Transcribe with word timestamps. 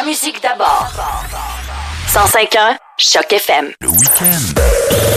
La 0.00 0.06
musique 0.06 0.40
d'abord. 0.42 0.88
105.1 2.08 2.76
Choc 2.96 3.32
FM. 3.32 3.66
Le 3.82 3.88
week-end. 3.88 4.60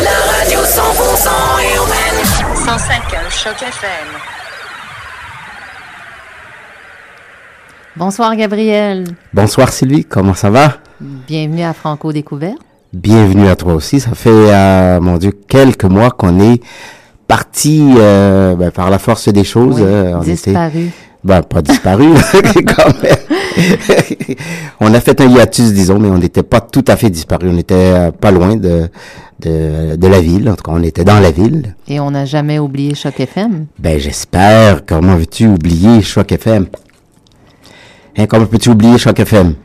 La 0.04 0.34
radio 0.34 0.60
100% 0.60 1.76
urbaine. 1.78 2.26
105.1 2.66 3.32
Choc 3.32 3.62
FM. 3.62 4.08
Bonsoir 7.96 8.36
Gabriel. 8.36 9.06
Bonsoir 9.34 9.72
Sylvie, 9.72 10.04
comment 10.04 10.34
ça 10.34 10.50
va? 10.50 10.78
Bienvenue 11.00 11.64
à 11.64 11.74
Franco 11.74 12.12
Découverte. 12.12 12.58
Bienvenue 12.92 13.48
à 13.48 13.56
toi 13.56 13.76
aussi. 13.76 14.02
Ça 14.02 14.16
fait, 14.16 14.30
euh, 14.30 15.00
mon 15.00 15.18
Dieu, 15.18 15.32
quelques 15.48 15.86
mois 15.86 16.12
qu'on 16.12 16.40
est 16.42 16.62
parti 17.28 17.94
euh, 17.98 18.56
ben, 18.56 18.72
par 18.72 18.90
la 18.90 19.00
force 19.00 19.30
des 19.30 19.44
choses. 19.46 19.76
Oui, 19.80 19.86
euh, 19.88 20.18
on 20.18 20.24
était- 20.24 20.32
disparu. 20.34 20.92
Ben, 21.24 21.42
pas 21.42 21.62
disparu, 21.62 22.10
quand 22.76 23.04
même. 23.04 24.36
on 24.80 24.94
a 24.94 25.00
fait 25.00 25.20
un 25.22 25.28
hiatus, 25.30 25.72
disons, 25.74 26.00
mais 26.00 26.10
on 26.10 26.18
n'était 26.18 26.44
pas 26.44 26.60
tout 26.62 26.84
à 26.88 26.96
fait 26.96 27.10
disparu. 27.10 27.50
On 27.52 27.58
était 27.58 27.74
euh, 27.76 28.12
pas 28.12 28.32
loin 28.32 28.56
de, 28.56 28.90
de, 29.40 29.96
de 29.96 30.08
la 30.08 30.20
ville. 30.22 30.50
En 30.50 30.56
tout 30.56 30.64
cas, 30.64 30.72
on 30.74 30.84
était 30.84 31.04
dans 31.06 31.20
la 31.20 31.32
ville. 31.32 31.76
Et 31.88 32.00
on 32.00 32.12
n'a 32.12 32.26
jamais 32.26 32.60
oublié 32.60 32.94
Choc 32.96 33.20
FM. 33.20 33.68
Ben, 33.80 34.00
j'espère. 34.00 34.86
Comment 34.86 35.16
veux-tu 35.16 35.48
oublier 35.48 36.02
Choc 36.02 36.32
FM? 36.32 36.68
Hein, 38.18 38.26
comment 38.28 38.46
peux-tu 38.46 38.70
oublier 38.70 38.98
Choc 38.98 39.20
FM? 39.20 39.56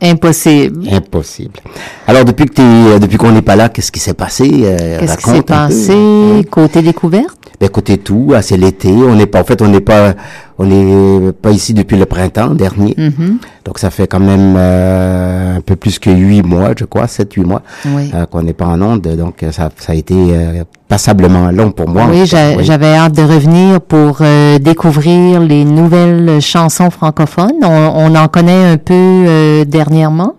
Impossible. 0.00 0.88
Impossible. 0.90 1.60
Alors, 2.08 2.24
depuis 2.24 2.46
que 2.46 2.60
euh, 2.60 2.98
depuis 2.98 3.18
qu'on 3.18 3.30
n'est 3.30 3.42
pas 3.42 3.54
là, 3.56 3.68
qu'est-ce 3.68 3.92
qui 3.92 4.00
s'est 4.00 4.14
passé? 4.14 4.48
Euh, 4.64 4.98
Qu'est-ce 4.98 5.16
qui 5.16 5.30
s'est 5.30 5.42
passé? 5.42 6.44
côté 6.50 6.82
découverte? 6.82 7.38
Ben, 7.62 7.68
écoutez 7.68 7.96
tout, 7.98 8.32
ah, 8.34 8.42
c'est 8.42 8.56
l'été. 8.56 8.88
On 8.90 9.14
n'est 9.14 9.26
pas, 9.26 9.40
en 9.40 9.44
fait, 9.44 9.62
on 9.62 9.68
n'est 9.68 9.80
pas, 9.80 10.14
on 10.58 10.64
n'est 10.66 11.30
pas 11.30 11.52
ici 11.52 11.72
depuis 11.74 11.96
le 11.96 12.06
printemps 12.06 12.50
dernier. 12.54 12.92
Mhm. 12.98 13.38
Donc, 13.64 13.78
ça 13.78 13.90
fait 13.90 14.08
quand 14.08 14.18
même 14.18 14.56
euh, 14.56 15.58
un 15.58 15.60
peu 15.60 15.76
plus 15.76 16.00
que 16.00 16.10
huit 16.10 16.42
mois, 16.42 16.70
je 16.76 16.84
crois, 16.84 17.06
sept, 17.06 17.34
huit 17.34 17.44
mois, 17.44 17.62
Oui. 17.86 18.10
euh, 18.14 18.26
qu'on 18.26 18.42
n'est 18.42 18.52
pas 18.52 18.66
en 18.66 18.82
onde. 18.82 19.02
Donc, 19.16 19.44
euh, 19.44 19.52
ça, 19.52 19.70
ça 19.76 19.92
a 19.92 19.94
été 19.94 20.12
euh, 20.16 20.64
passablement 20.88 21.52
long 21.52 21.70
pour 21.70 21.88
moi. 21.88 22.06
oui, 22.10 22.26
j'avais 22.26 22.94
hâte 22.96 23.14
de 23.14 23.22
revenir 23.22 23.80
pour 23.80 24.22
découvrir 24.60 25.38
les 25.40 25.64
nouvelles 25.64 26.40
chansons 26.40 26.90
francophones. 26.90 27.62
On, 27.62 27.92
on 27.94 28.14
en 28.16 28.26
connaît 28.26 28.72
un 28.72 28.76
peu 28.76 29.64
dernièrement. 29.68 30.34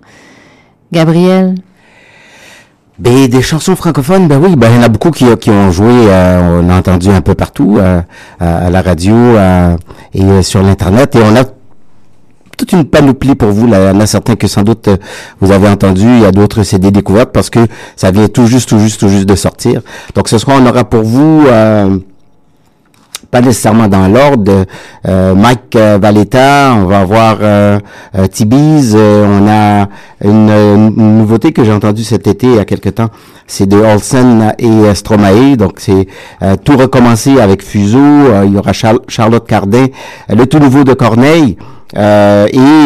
Gabriel, 0.92 1.56
Ben, 3.00 3.28
des 3.28 3.42
chansons 3.42 3.76
francophones, 3.76 4.28
ben 4.28 4.40
oui, 4.40 4.56
ben 4.56 4.70
il 4.70 4.76
y 4.76 4.80
en 4.80 4.84
a 4.84 4.88
beaucoup 4.88 5.10
qui, 5.10 5.26
qui 5.38 5.50
ont 5.50 5.72
joué, 5.72 5.92
euh, 5.92 6.62
on 6.62 6.70
a 6.70 6.76
entendu 6.78 7.10
un 7.10 7.22
peu 7.22 7.34
partout, 7.34 7.78
euh, 7.80 8.02
à, 8.40 8.70
la 8.70 8.82
radio 8.84 9.16
euh, 9.16 9.76
et 10.14 10.24
euh, 10.24 10.42
sur 10.44 10.62
l'internet, 10.62 11.16
et 11.16 11.20
on 11.24 11.36
a 11.36 11.44
toute 12.56 12.72
une 12.72 12.86
panoplie 12.86 13.34
pour 13.34 13.50
vous. 13.50 13.66
Là, 13.66 13.80
il 13.82 13.96
y 13.96 13.98
en 13.98 14.00
a 14.00 14.06
certains 14.06 14.36
que 14.36 14.48
sans 14.48 14.62
doute 14.62 14.88
euh, 14.88 14.98
vous 15.40 15.52
avez 15.52 15.68
entendu, 15.70 16.04
il 16.04 16.22
y 16.22 16.26
a 16.26 16.32
d'autres 16.32 16.62
CD 16.62 16.92
découvertes 16.92 17.32
parce 17.32 17.50
que 17.50 17.60
ça 17.96 18.12
vient 18.12 18.28
tout 18.28 18.46
juste, 18.46 18.70
tout 18.70 18.78
juste, 18.80 19.00
tout 19.00 19.10
juste 19.10 19.26
de 19.26 19.36
sortir. 19.36 19.82
Donc 20.14 20.30
ce 20.30 20.38
soir, 20.38 20.60
on 20.62 20.66
aura 20.68 20.84
pour 20.84 21.02
vous 21.02 21.46
euh, 21.48 21.98
pas 23.34 23.42
nécessairement 23.42 23.88
dans 23.88 24.08
l'ordre. 24.08 24.66
euh, 25.08 25.34
Mike 25.34 25.76
euh, 25.76 25.98
Valletta, 26.00 26.76
on 26.78 26.86
va 26.86 27.00
avoir 27.00 27.38
euh, 27.42 27.80
euh, 28.16 28.28
Tibiz, 28.28 28.96
euh, 28.96 29.26
on 29.28 29.48
a 29.50 29.88
une, 30.24 30.94
nouveauté 31.18 31.52
que 31.52 31.64
j'ai 31.64 31.72
entendue 31.74 32.04
cet 32.04 32.28
été 32.28 32.46
il 32.46 32.56
y 32.56 32.60
a 32.60 32.66
quelque 32.66 32.90
temps, 32.90 33.10
c'est 33.48 33.68
de 33.68 33.76
Olsen 33.78 34.54
et 34.60 34.94
Stromae, 34.94 35.56
donc 35.58 35.74
c'est 35.80 36.08
tout 36.64 36.78
recommencé 36.78 37.42
avec 37.42 37.64
Fuseau, 37.64 38.44
il 38.46 38.54
y 38.54 38.58
aura 38.58 38.72
Char- 38.72 39.02
Charlotte 39.08 39.48
Cardin, 39.48 39.88
le 40.30 40.46
tout 40.46 40.60
nouveau 40.60 40.84
de 40.84 40.94
Corneille, 40.94 41.58
et 41.96 42.86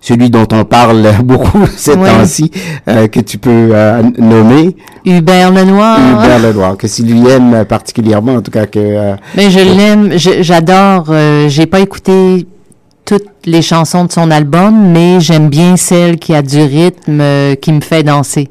celui 0.00 0.30
dont 0.30 0.46
on 0.52 0.64
parle 0.64 1.06
beaucoup 1.24 1.66
ces 1.76 1.94
Ouais. 1.96 2.08
temps-ci, 2.10 2.50
euh, 2.88 3.08
que 3.08 3.20
tu 3.20 3.38
peux 3.38 3.50
euh, 3.72 4.02
nommer, 4.18 4.76
Hubert 5.04 5.50
Lenoir. 5.52 5.98
Hubert 5.98 6.38
Lenoir, 6.38 6.76
que 6.76 6.86
s'il 6.86 7.06
lui 7.10 7.28
aime 7.28 7.64
particulièrement, 7.64 8.34
en 8.34 8.42
tout 8.42 8.50
cas 8.50 8.66
que... 8.66 8.78
euh, 8.78 9.14
Mais 9.36 9.50
je 9.50 9.58
l'aime, 9.60 10.10
j'adore. 10.16 11.06
euh, 11.10 11.48
J'ai 11.48 11.66
pas 11.66 11.80
écouté 11.80 12.46
toutes 13.04 13.24
les 13.46 13.62
chansons 13.62 14.04
de 14.04 14.12
son 14.12 14.30
album, 14.30 14.92
mais 14.92 15.18
j'aime 15.20 15.48
bien 15.48 15.76
celle 15.76 16.16
qui 16.18 16.34
a 16.34 16.42
du 16.42 16.60
rythme, 16.60 17.20
euh, 17.20 17.54
qui 17.54 17.72
me 17.72 17.80
fait 17.80 18.02
danser. 18.02 18.48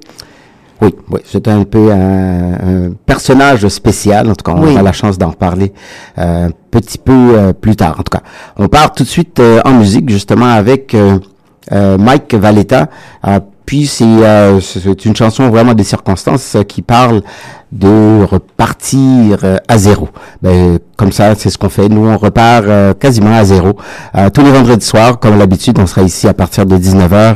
Oui, 0.82 0.94
oui, 1.12 1.20
c'est 1.26 1.48
un 1.48 1.64
peu 1.64 1.92
un, 1.92 2.54
un 2.54 2.92
personnage 3.06 3.68
spécial. 3.68 4.30
En 4.30 4.36
tout 4.36 4.44
cas, 4.44 4.56
on 4.56 4.64
Oui. 4.64 4.74
aura 4.74 4.84
la 4.84 4.92
chance 4.94 5.18
d'en 5.18 5.32
parler 5.32 5.74
euh, 6.20 6.48
un 6.48 6.52
petit 6.72 6.98
peu 7.00 7.12
euh, 7.14 7.54
plus 7.54 7.76
tard. 7.76 7.96
En 8.00 8.04
tout 8.04 8.12
cas, 8.18 8.22
on 8.58 8.68
part 8.68 8.92
tout 8.94 9.02
de 9.04 9.08
suite 9.08 9.40
euh, 9.40 9.60
en 9.66 9.72
musique, 9.74 10.08
justement, 10.10 10.46
avec 10.46 10.94
euh, 10.94 11.18
Mike 11.72 12.34
Valletta. 12.36 12.90
Euh, 13.26 13.40
puis 13.68 13.86
c'est 13.86 14.06
euh, 14.06 14.62
c'est 14.62 15.06
une 15.06 15.16
chanson 15.16 15.50
vraiment 15.50 15.74
des 15.74 15.84
circonstances 15.84 16.56
euh, 16.56 16.64
qui 16.64 16.82
parle 16.82 17.22
de 17.74 18.24
repartir 18.24 19.40
euh, 19.44 19.58
à 19.68 19.78
zéro. 19.78 20.08
Ben, 20.42 20.80
comme 20.96 21.12
ça, 21.12 21.36
c'est 21.36 21.50
ce 21.50 21.58
qu'on 21.58 21.68
fait. 21.68 21.90
Nous, 21.90 22.08
on 22.08 22.18
repart 22.18 22.64
euh, 22.66 22.94
quasiment 22.94 23.36
à 23.36 23.44
zéro. 23.44 23.74
Euh, 24.16 24.30
tous 24.30 24.42
les 24.42 24.52
vendredis 24.52 24.86
soirs, 24.86 25.20
comme 25.20 25.38
d'habitude, 25.38 25.78
on 25.80 25.86
sera 25.86 26.04
ici 26.04 26.30
à 26.30 26.34
partir 26.34 26.66
de 26.66 26.78
19h. 26.78 27.36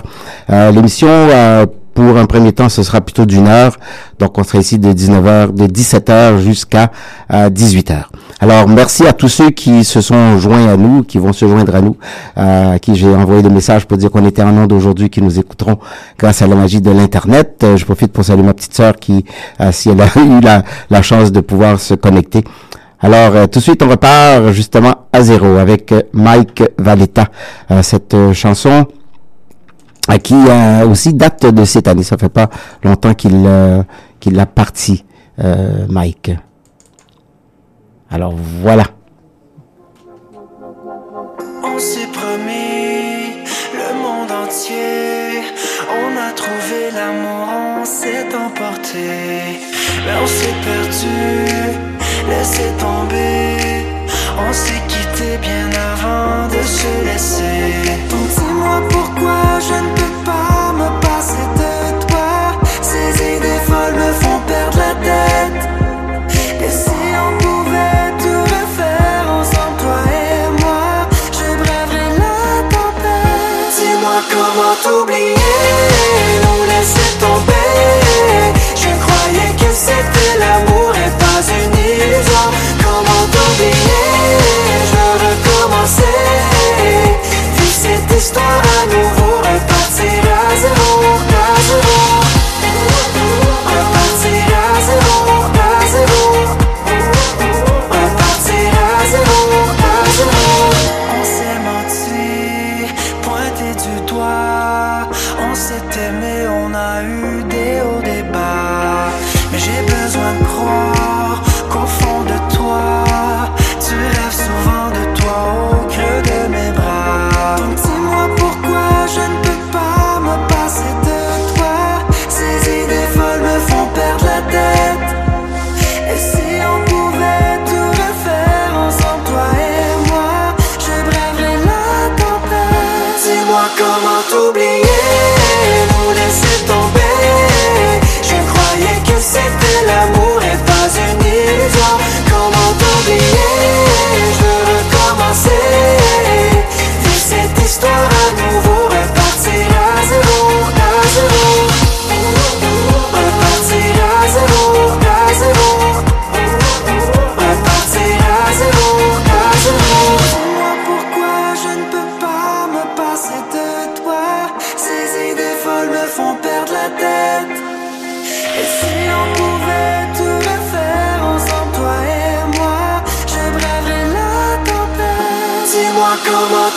Euh, 0.50 0.72
L'émission, 0.72 1.10
euh, 1.10 1.66
pour 1.94 2.18
un 2.18 2.26
premier 2.26 2.54
temps, 2.54 2.70
ce 2.70 2.84
sera 2.84 3.02
plutôt 3.02 3.26
d'une 3.26 3.48
heure. 3.48 3.78
Donc, 4.20 4.38
on 4.38 4.44
sera 4.44 4.60
ici 4.60 4.80
de 4.80 4.92
19h, 4.92 5.54
de 5.54 5.68
17h 5.68 6.40
jusqu'à 6.40 6.92
euh, 7.34 7.50
18h. 7.50 8.04
Alors, 8.40 8.68
merci 8.68 9.06
à 9.06 9.14
tous 9.14 9.30
ceux 9.30 9.50
qui 9.52 9.84
se 9.84 10.02
sont 10.02 10.38
joints 10.38 10.68
à 10.68 10.78
nous, 10.78 11.04
qui 11.04 11.18
vont 11.18 11.34
se 11.34 11.48
joindre 11.48 11.76
à 11.76 11.82
nous, 11.82 11.98
euh, 12.38 12.76
à 12.76 12.80
qui 12.80 12.96
j'ai 12.96 13.14
envoyé 13.14 13.42
des 13.44 13.50
messages 13.50 13.86
pour 13.86 13.98
dire 13.98 14.10
qu'on 14.10 14.26
était 14.26 14.42
en 14.44 14.56
onde 14.58 14.72
aujourd'hui, 14.74 15.10
qui 15.10 15.22
nous 15.22 15.40
écouteront 15.40 15.78
grâce 16.18 16.42
à 16.42 16.48
la 16.48 16.56
magie 16.56 16.82
de 16.82 16.92
l'Internet. 16.92 17.62
Euh, 17.64 17.78
je 17.78 17.86
profite 17.86 18.12
pour 18.12 18.24
saluer 18.26 18.44
ma 18.44 18.54
petite 18.54 18.74
sœur 18.74 18.96
qui, 18.96 19.26
euh, 19.60 19.72
si 19.72 19.90
elle 19.90 20.02
a 20.02 20.08
eu 20.18 20.42
la, 20.42 20.64
la 20.90 21.02
chance 21.02 21.32
de 21.32 21.42
pouvoir 21.42 21.80
se 21.80 21.94
connecter. 21.94 22.44
Alors, 23.04 23.36
euh, 23.36 23.48
tout 23.48 23.58
de 23.60 23.64
suite, 23.64 23.82
on 23.82 23.90
repart 23.90 24.52
justement 24.52 24.94
à 25.12 25.24
zéro 25.24 25.58
avec 25.58 25.92
euh, 25.92 26.04
Mike 26.14 26.64
Valletta. 26.78 27.30
Euh, 27.72 27.82
cette 27.82 28.14
euh, 28.14 28.32
chanson 28.34 28.70
euh, 28.80 28.84
qui 30.24 30.34
euh, 30.34 30.88
aussi 30.88 31.14
date 31.14 31.46
de 31.46 31.66
cette 31.66 31.88
année. 31.88 32.04
Ça 32.04 32.18
fait 32.18 32.30
pas 32.30 32.50
longtemps 32.84 33.14
qu'il 33.14 33.44
euh, 33.46 33.84
a 34.38 34.46
parti, 34.46 35.06
euh, 35.44 35.86
Mike. 35.90 36.32
Alors 38.10 38.34
voilà. 38.62 38.84
On 41.64 41.80
s'est 41.80 42.08
promis 42.12 43.46
le 43.74 43.94
monde 44.04 44.32
entier. 44.44 45.42
On 45.90 46.18
a 46.18 46.32
trouvé 46.34 46.92
l'amour, 46.94 47.48
on 47.82 47.86
s'est 47.86 48.28
emporté. 48.36 49.08
Mais 50.06 50.16
on 50.22 50.28
s'est 50.28 50.58
perdu, 50.66 51.52
laissé 52.30 52.64
tomber. 52.78 53.58
On 54.38 54.54
s'est 54.54 54.82
quitté 54.88 55.38
bien 55.38 55.70
avant 55.70 56.48
de 56.48 56.62
se 56.64 57.06
laisser. 57.06 57.51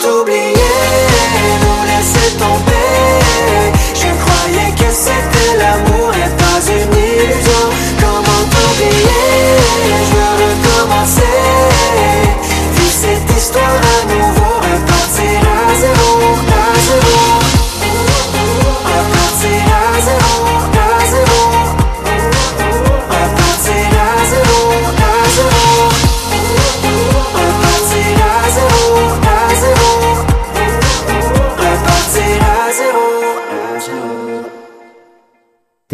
Comment 0.01 0.25
t'oublier, 0.25 0.54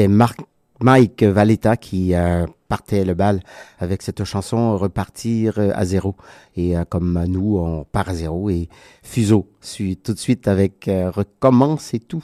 C'était 0.01 0.39
Mike 0.79 1.21
Valetta 1.21 1.77
qui 1.77 2.15
euh, 2.15 2.47
partait 2.67 3.05
le 3.05 3.13
bal 3.13 3.39
avec 3.77 4.01
cette 4.01 4.23
chanson 4.23 4.75
Repartir 4.75 5.59
euh, 5.59 5.69
à 5.75 5.85
zéro. 5.85 6.15
Et 6.55 6.75
euh, 6.75 6.85
comme 6.89 7.23
nous, 7.27 7.59
on 7.59 7.83
part 7.83 8.09
à 8.09 8.15
zéro. 8.15 8.49
Et 8.49 8.67
Fuseau 9.03 9.47
suit 9.61 9.97
tout 9.97 10.15
de 10.15 10.17
suite 10.17 10.47
avec 10.47 10.89
Recommence 10.89 11.93
et 11.93 11.99
tout. 11.99 12.23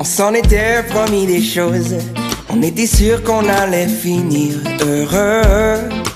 On 0.00 0.04
s'en 0.04 0.34
était 0.34 0.82
promis 0.88 1.26
des 1.28 1.42
choses. 1.42 1.94
On 2.48 2.60
était 2.60 2.88
sûr 2.88 3.22
qu'on 3.22 3.48
allait 3.48 3.86
finir 3.86 4.56
heureux. 4.84 6.09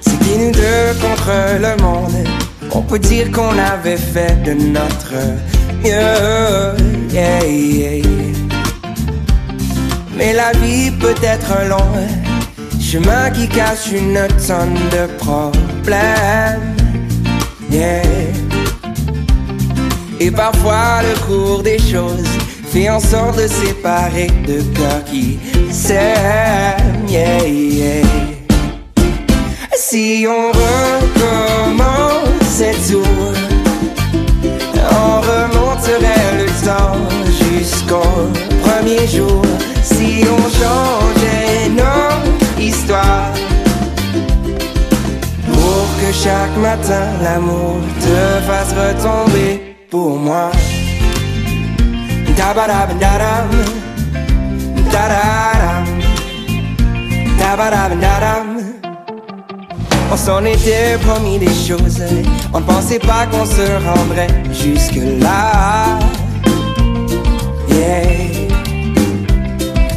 C'est 0.00 0.18
qui 0.20 0.38
nous 0.38 0.52
deux 0.52 0.94
contre 1.00 1.30
le 1.60 1.82
monde? 1.82 2.26
On 2.72 2.82
peut 2.82 2.98
dire 2.98 3.30
qu'on 3.30 3.56
avait 3.58 3.96
fait 3.96 4.42
de 4.42 4.52
notre 4.52 5.14
mieux. 5.82 6.76
Mais 10.16 10.32
la 10.32 10.52
vie 10.52 10.90
peut 10.90 11.14
être 11.22 11.68
longue. 11.68 12.08
Chemin 12.80 13.30
qui 13.30 13.48
cache 13.48 13.92
une 13.92 14.26
tonne 14.46 14.78
de 14.90 15.06
problèmes. 15.18 16.76
Yeah. 17.70 18.02
Et 20.18 20.30
parfois 20.30 21.02
le 21.02 21.18
cours 21.26 21.62
des 21.62 21.78
choses 21.78 22.28
fait 22.70 22.88
en 22.88 23.00
sorte 23.00 23.36
de 23.36 23.48
séparer 23.48 24.28
deux 24.46 24.62
cœurs 24.74 25.04
qui 25.04 25.38
s'aiment. 25.70 27.08
Yeah, 27.08 27.48
yeah. 27.48 28.04
Si 29.74 30.24
on 30.28 30.52
recommençait 31.68 32.76
tout, 32.88 33.02
on 34.92 35.20
remonterait 35.20 36.32
le 36.38 36.46
temps 36.64 36.96
jusqu'au 37.42 38.28
premier 38.62 39.06
jour. 39.08 39.42
Si 39.82 40.24
on 40.30 40.42
changeait 40.60 41.68
nos 41.70 42.12
histoires. 42.60 43.32
Pour 45.52 45.86
que 46.00 46.10
chaque 46.12 46.56
matin 46.56 47.06
l'amour 47.22 47.78
te 47.98 48.40
fasse 48.46 48.72
retomber 48.74 49.52
pour 49.90 50.16
moi. 50.16 50.50
Dabadabadadam, 52.36 53.50
dadadam, 54.92 55.84
dabadabadadam. 57.38 58.46
On 60.12 60.16
s'en 60.16 60.44
était 60.44 60.98
promis 61.06 61.38
des 61.38 61.46
choses, 61.46 62.02
on 62.52 62.60
ne 62.60 62.64
pensait 62.64 62.98
pas 62.98 63.26
qu'on 63.30 63.44
se 63.44 63.66
rendrait 63.86 64.28
jusque 64.52 64.98
là. 65.20 65.98
Yeah. 67.68 68.48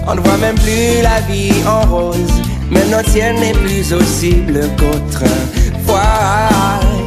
On 0.08 0.16
ne 0.16 0.20
voit 0.22 0.38
même 0.38 0.56
plus 0.56 1.02
la 1.02 1.22
vie 1.22 1.54
en 1.66 1.82
rose, 1.90 2.34
mais 2.70 2.86
notre 2.92 3.10
ciel 3.10 3.36
n'est 3.40 3.54
plus 3.54 3.94
aussi 3.94 4.34
bleu 4.34 4.70
qu'autrefois. 4.78 6.02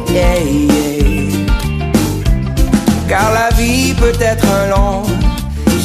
Yeah, 0.09 0.39
yeah. 0.43 0.87
Car 3.07 3.31
la 3.31 3.55
vie 3.55 3.93
peut 3.93 4.17
être 4.19 4.45
un 4.45 4.69
long 4.69 5.16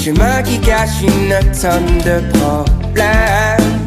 chemin 0.03 0.43
qui 0.43 0.59
cache 0.59 1.01
une 1.03 1.33
tonne 1.61 1.99
de 1.99 2.21
problèmes. 2.39 3.79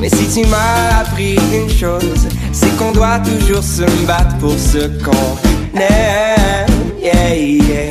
Mais 0.00 0.08
si 0.08 0.26
tu 0.40 0.46
m'as 0.48 1.00
appris 1.00 1.36
une 1.52 1.68
chose, 1.68 2.28
c'est 2.52 2.74
qu'on 2.78 2.92
doit 2.92 3.18
toujours 3.18 3.62
se 3.62 3.82
battre 4.06 4.34
pour 4.38 4.54
ce 4.58 4.88
qu'on 5.04 5.36
aime. 5.78 6.70
Yeah, 7.02 7.34
yeah. 7.34 7.90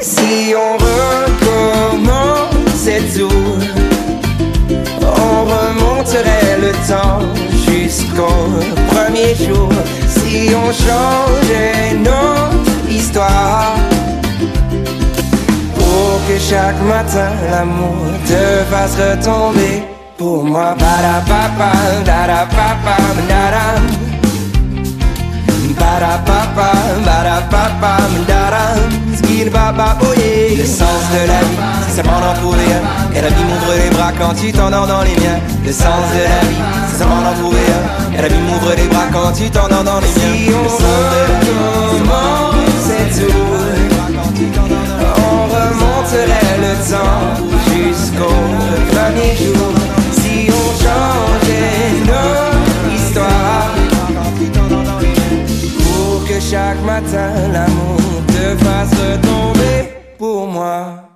Si 0.00 0.54
on 0.54 0.76
recommençait 1.96 3.02
tout, 3.16 3.58
on 5.00 5.44
remonterait 5.44 6.58
le 6.60 6.72
temps 6.86 7.20
jusqu'au 7.66 8.50
premier 8.90 9.34
jour. 9.36 9.70
Si 10.06 10.50
on 10.54 10.70
changeait 10.70 11.94
notre 12.04 12.65
histoire, 13.06 13.76
pour 15.74 16.14
que 16.26 16.36
chaque 16.50 16.80
matin 16.82 17.30
l'amour 17.50 18.02
te 18.26 18.42
fasse 18.70 18.96
retomber 18.96 19.76
pour 20.18 20.44
moi. 20.44 20.74
Ba-da-pa-pa, 20.78 21.70
da-da-pa-pa, 22.08 22.96
da-da. 23.30 23.66
Ba-da-pa-pa, 25.80 26.68
ba-da-pa-pa, 27.06 27.92
da-da. 28.30 28.64
Skid-ba-ba, 29.18 29.88
oh 30.02 30.14
yeah. 30.18 30.58
Le 30.58 30.66
sens 30.66 31.02
de 31.14 31.22
la 31.30 31.40
vie, 31.48 31.60
c'est 31.94 32.02
d'en 32.02 32.34
trouver 32.40 32.68
un. 32.78 32.82
Et 33.16 33.20
la 33.22 33.28
vie 33.28 33.46
m'ouvre 33.48 33.72
les 33.82 33.90
bras 33.96 34.12
quand 34.18 34.34
tu 34.40 34.48
t'endors 34.52 34.86
dans 34.86 35.02
les 35.02 35.16
miens. 35.22 35.40
Le 35.64 35.72
sens 35.72 36.04
de 36.14 36.22
la 36.32 36.40
vie, 36.48 36.62
c'est 36.92 37.04
d'en 37.04 37.34
trouver 37.40 37.66
un. 37.76 37.82
Et 38.18 38.22
la 38.22 38.28
vie 38.28 38.42
m'ouvre 38.46 38.72
les 38.76 38.88
bras 38.92 39.08
quand 39.12 39.30
tu 39.32 39.48
t'endors 39.50 39.84
dans 39.84 40.00
les 40.00 40.12
miens. 40.18 40.34
Si 40.36 40.50
on 40.52 40.56
on 45.28 45.44
remonterait 45.56 46.58
le 46.66 46.74
temps 46.90 47.24
jusqu'au 47.68 48.38
premier 48.92 49.32
jour. 49.36 49.72
Si 50.12 50.48
on 50.50 50.68
changeait 50.82 51.90
nos 52.10 52.94
histoires. 52.94 53.74
Pour 55.78 56.24
que 56.28 56.40
chaque 56.40 56.82
matin 56.84 57.32
l'amour 57.52 58.22
te 58.28 58.64
fasse 58.64 58.92
retomber 58.92 59.78
pour 60.18 60.46
moi. 60.46 61.15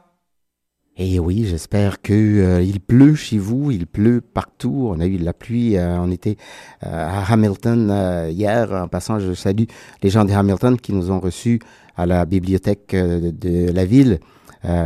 Et 1.03 1.19
oui, 1.19 1.47
j'espère 1.49 2.03
que 2.03 2.13
euh, 2.13 2.61
il 2.61 2.79
pleut 2.79 3.15
chez 3.15 3.39
vous, 3.39 3.71
il 3.71 3.87
pleut 3.87 4.21
partout. 4.21 4.91
On 4.91 5.01
a 5.01 5.07
eu 5.07 5.17
de 5.17 5.25
la 5.25 5.33
pluie, 5.33 5.79
euh, 5.79 5.99
on 5.99 6.11
était 6.11 6.37
euh, 6.85 6.89
à 6.91 7.33
Hamilton 7.33 7.89
euh, 7.91 8.29
hier. 8.31 8.71
En 8.71 8.87
passant, 8.87 9.19
je 9.19 9.33
salue 9.33 9.65
les 10.03 10.11
gens 10.11 10.27
de 10.27 10.33
Hamilton 10.33 10.79
qui 10.79 10.93
nous 10.93 11.11
ont 11.11 11.19
reçus 11.19 11.59
à 11.97 12.05
la 12.05 12.27
bibliothèque 12.27 12.93
euh, 12.93 13.33
de 13.33 13.73
la 13.73 13.87
ville 13.87 14.21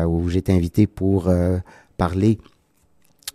où 0.07 0.29
j'étais 0.29 0.53
invité 0.53 0.87
pour 0.87 1.29
parler 1.97 2.39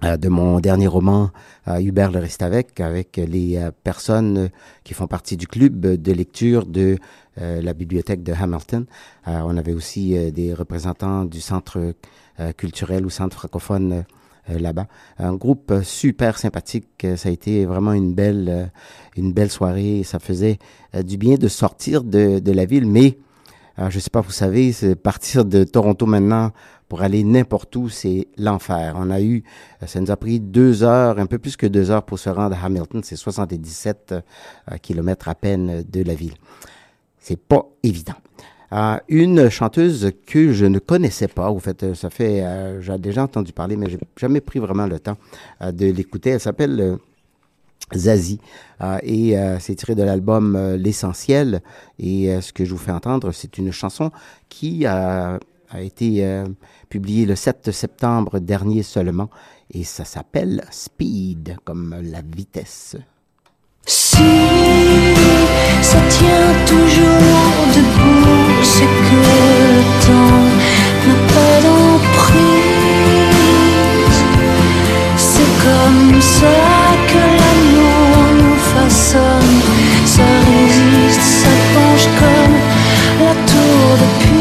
de 0.01 0.29
mon 0.29 0.61
dernier 0.61 0.87
roman 0.87 1.31
Hubert 1.67 2.13
le 2.13 2.19
reste 2.19 2.41
avec 2.41 2.79
avec 2.79 3.17
les 3.17 3.59
personnes 3.83 4.49
qui 4.85 4.93
font 4.93 5.05
partie 5.07 5.35
du 5.35 5.47
club 5.47 5.81
de 5.81 6.11
lecture 6.13 6.65
de 6.65 6.97
la 7.61 7.73
bibliothèque 7.73 8.23
de 8.23 8.33
Hamilton. 8.33 8.85
Euh, 9.27 9.41
on 9.45 9.57
avait 9.57 9.73
aussi 9.73 10.17
euh, 10.17 10.31
des 10.31 10.53
représentants 10.53 11.25
du 11.25 11.41
centre 11.41 11.93
euh, 12.39 12.51
culturel 12.53 13.05
ou 13.05 13.09
centre 13.09 13.37
francophone 13.37 13.93
euh, 13.93 14.01
euh, 14.49 14.59
là-bas. 14.59 14.87
Un 15.17 15.35
groupe 15.35 15.71
euh, 15.71 15.83
super 15.83 16.37
sympathique. 16.37 16.87
Euh, 17.03 17.15
Ça 17.15 17.29
a 17.29 17.31
été 17.31 17.65
vraiment 17.65 17.93
une 17.93 18.13
belle, 18.13 18.47
euh, 18.49 18.65
une 19.17 19.33
belle 19.33 19.51
soirée. 19.51 20.03
Ça 20.03 20.19
faisait 20.19 20.57
euh, 20.95 21.03
du 21.03 21.17
bien 21.17 21.35
de 21.35 21.47
sortir 21.47 22.03
de, 22.03 22.39
de 22.39 22.51
la 22.51 22.65
ville, 22.65 22.87
mais 22.87 23.17
euh, 23.79 23.89
je 23.89 23.99
sais 23.99 24.09
pas, 24.09 24.21
vous 24.21 24.31
savez, 24.31 24.73
partir 24.95 25.45
de 25.45 25.63
Toronto 25.63 26.05
maintenant 26.05 26.51
pour 26.87 27.03
aller 27.03 27.23
n'importe 27.23 27.75
où, 27.75 27.87
c'est 27.87 28.27
l'enfer. 28.37 28.95
On 28.97 29.11
a 29.11 29.21
eu, 29.21 29.43
euh, 29.83 29.85
ça 29.87 30.01
nous 30.01 30.09
a 30.09 30.17
pris 30.17 30.39
deux 30.39 30.83
heures, 30.83 31.19
un 31.19 31.27
peu 31.27 31.37
plus 31.37 31.55
que 31.55 31.67
deux 31.67 31.91
heures 31.91 32.03
pour 32.03 32.17
se 32.17 32.29
rendre 32.29 32.55
à 32.55 32.65
Hamilton. 32.65 33.01
C'est 33.03 33.15
77 33.15 34.11
euh, 34.13 34.77
kilomètres 34.81 35.29
à 35.29 35.35
peine 35.35 35.83
de 35.87 36.03
la 36.03 36.15
ville. 36.15 36.33
C'est 37.19 37.39
pas 37.39 37.65
évident. 37.83 38.15
Euh, 38.71 38.97
une 39.07 39.49
chanteuse 39.49 40.11
que 40.27 40.53
je 40.53 40.65
ne 40.65 40.79
connaissais 40.79 41.27
pas, 41.27 41.49
au 41.49 41.59
fait, 41.59 41.83
euh, 41.83 41.95
ça 41.95 42.09
fait, 42.09 42.43
euh, 42.43 42.81
j'ai 42.81 42.97
déjà 42.99 43.23
entendu 43.23 43.51
parler, 43.51 43.75
mais 43.75 43.89
j'ai 43.89 43.99
jamais 44.15 44.41
pris 44.41 44.59
vraiment 44.59 44.85
le 44.85 44.99
temps 44.99 45.17
de 45.61 45.87
l'écouter. 45.87 46.31
Elle 46.31 46.39
s'appelle 46.39 46.97
Zazie 47.95 48.39
et 49.01 49.35
c'est 49.59 49.75
tiré 49.75 49.95
de 49.95 50.03
l'album 50.03 50.75
L'essentiel. 50.75 51.61
Et 51.97 52.39
ce 52.41 52.53
que 52.53 52.65
je 52.65 52.71
vous 52.71 52.77
fais 52.77 52.91
entendre, 52.91 53.31
c'est 53.31 53.57
une 53.57 53.71
chanson 53.71 54.11
qui 54.47 54.85
a, 54.85 55.39
été 55.77 56.43
publiée 56.89 57.25
le 57.25 57.35
7 57.35 57.71
septembre 57.71 58.39
dernier 58.39 58.83
seulement 58.83 59.29
et 59.71 59.83
ça 59.83 60.05
s'appelle 60.05 60.63
Speed, 60.71 61.57
comme 61.63 61.95
la 62.01 62.21
vitesse. 62.21 62.95
Ça 65.81 65.97
tient 66.09 66.53
toujours 66.65 67.49
debout, 67.75 68.63
c'est 68.63 68.91
que 69.05 69.15
le 69.75 69.83
temps 70.05 70.47
n'a 71.07 71.17
pas 71.33 71.57
d'emprise. 71.65 72.59
C'est 75.15 75.51
comme 75.65 76.21
ça 76.21 76.57
que 77.07 77.21
l'amour 77.39 78.11
nous 78.39 78.59
façonne. 78.73 79.59
Ça 80.05 80.27
résiste, 80.47 81.21
ça 81.21 81.53
penche 81.73 82.07
comme 82.19 82.57
la 83.25 83.33
tour 83.49 83.97
de 84.01 84.07
Pise. 84.19 84.38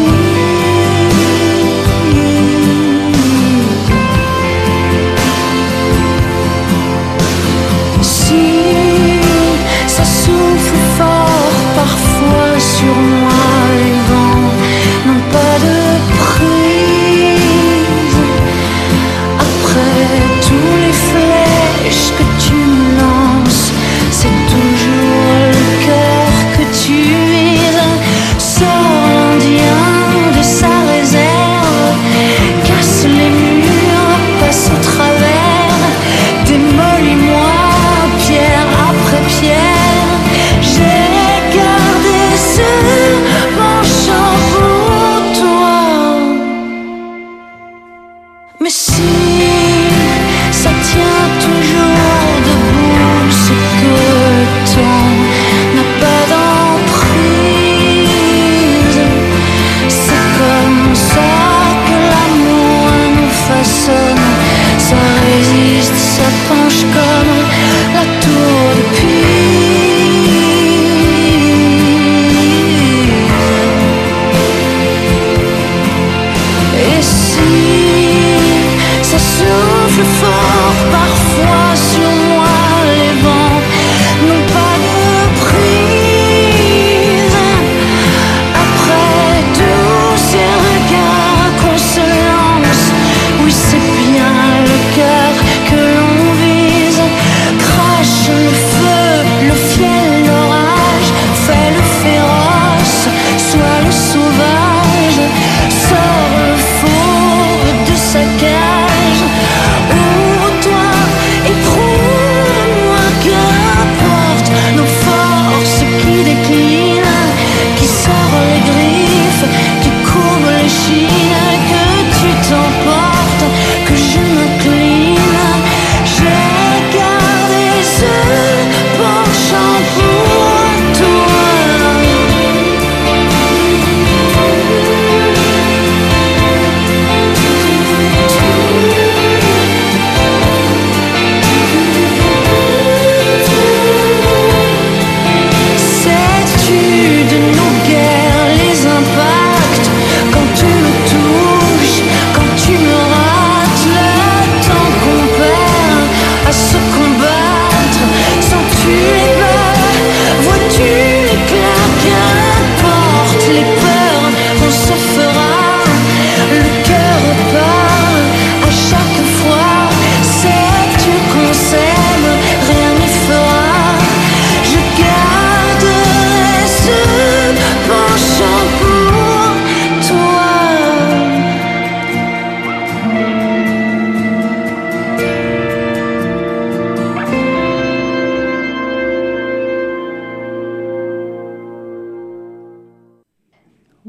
Sur 12.78 12.94
moi, 12.94 13.27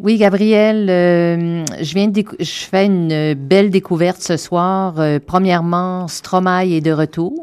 Oui, 0.01 0.17
Gabriel, 0.17 0.87
euh, 0.89 1.63
je 1.81 1.93
viens 1.93 2.07
de 2.07 2.13
décou- 2.13 2.35
je 2.39 2.45
fais 2.69 2.85
une 2.85 3.33
belle 3.33 3.69
découverte 3.69 4.21
ce 4.21 4.37
soir. 4.37 4.93
Euh, 4.97 5.19
premièrement, 5.25 6.07
Stromae 6.07 6.65
est 6.67 6.81
de 6.81 6.91
retour. 6.91 7.33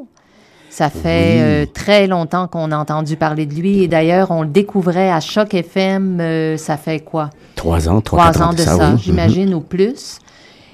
Ça 0.70 0.88
fait 0.90 1.38
euh, 1.40 1.66
très 1.72 2.06
longtemps 2.06 2.48
qu'on 2.48 2.70
a 2.70 2.76
entendu 2.76 3.16
parler 3.16 3.46
de 3.46 3.54
lui 3.54 3.82
et 3.82 3.88
d'ailleurs, 3.88 4.30
on 4.30 4.42
le 4.42 4.48
découvrait 4.48 5.10
à 5.10 5.20
Choc 5.20 5.54
FM, 5.54 6.56
ça 6.58 6.76
fait 6.76 7.00
quoi? 7.00 7.30
Trois 7.54 7.88
ans, 7.88 8.00
trois, 8.02 8.30
Trois 8.30 8.32
quatre 8.32 8.48
ans 8.48 8.52
de 8.52 8.58
ça, 8.58 8.76
oui. 8.76 8.92
Mhm. 8.92 8.98
j'imagine, 8.98 9.54
ou 9.54 9.60
plus. 9.60 10.18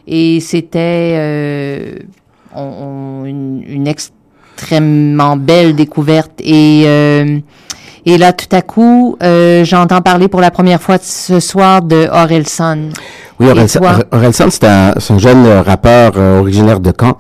Et 0.08 0.40
c'était 0.40 1.16
une, 2.56 3.62
une 3.66 3.86
extrêmement 3.86 5.36
belle 5.36 5.76
découverte. 5.76 6.32
Et 6.40 6.84
Et 8.04 8.18
là, 8.18 8.32
tout 8.32 8.54
à 8.54 8.62
coup, 8.62 9.16
euh, 9.22 9.64
j'entends 9.64 10.00
parler 10.00 10.26
pour 10.26 10.40
la 10.40 10.50
première 10.50 10.82
fois 10.82 10.96
ce 11.00 11.38
soir 11.38 11.82
de 11.82 12.08
Orelsan. 12.10 12.88
Oui, 13.38 13.48
Orelsan? 13.48 13.80
Orelsan, 14.10 14.50
c'est 14.50 14.64
un, 14.64 14.92
un 15.08 15.18
jeune 15.18 15.46
euh, 15.46 15.62
rappeur 15.62 16.12
euh, 16.16 16.40
originaire 16.40 16.80
de 16.80 16.92
Caen, 16.98 17.16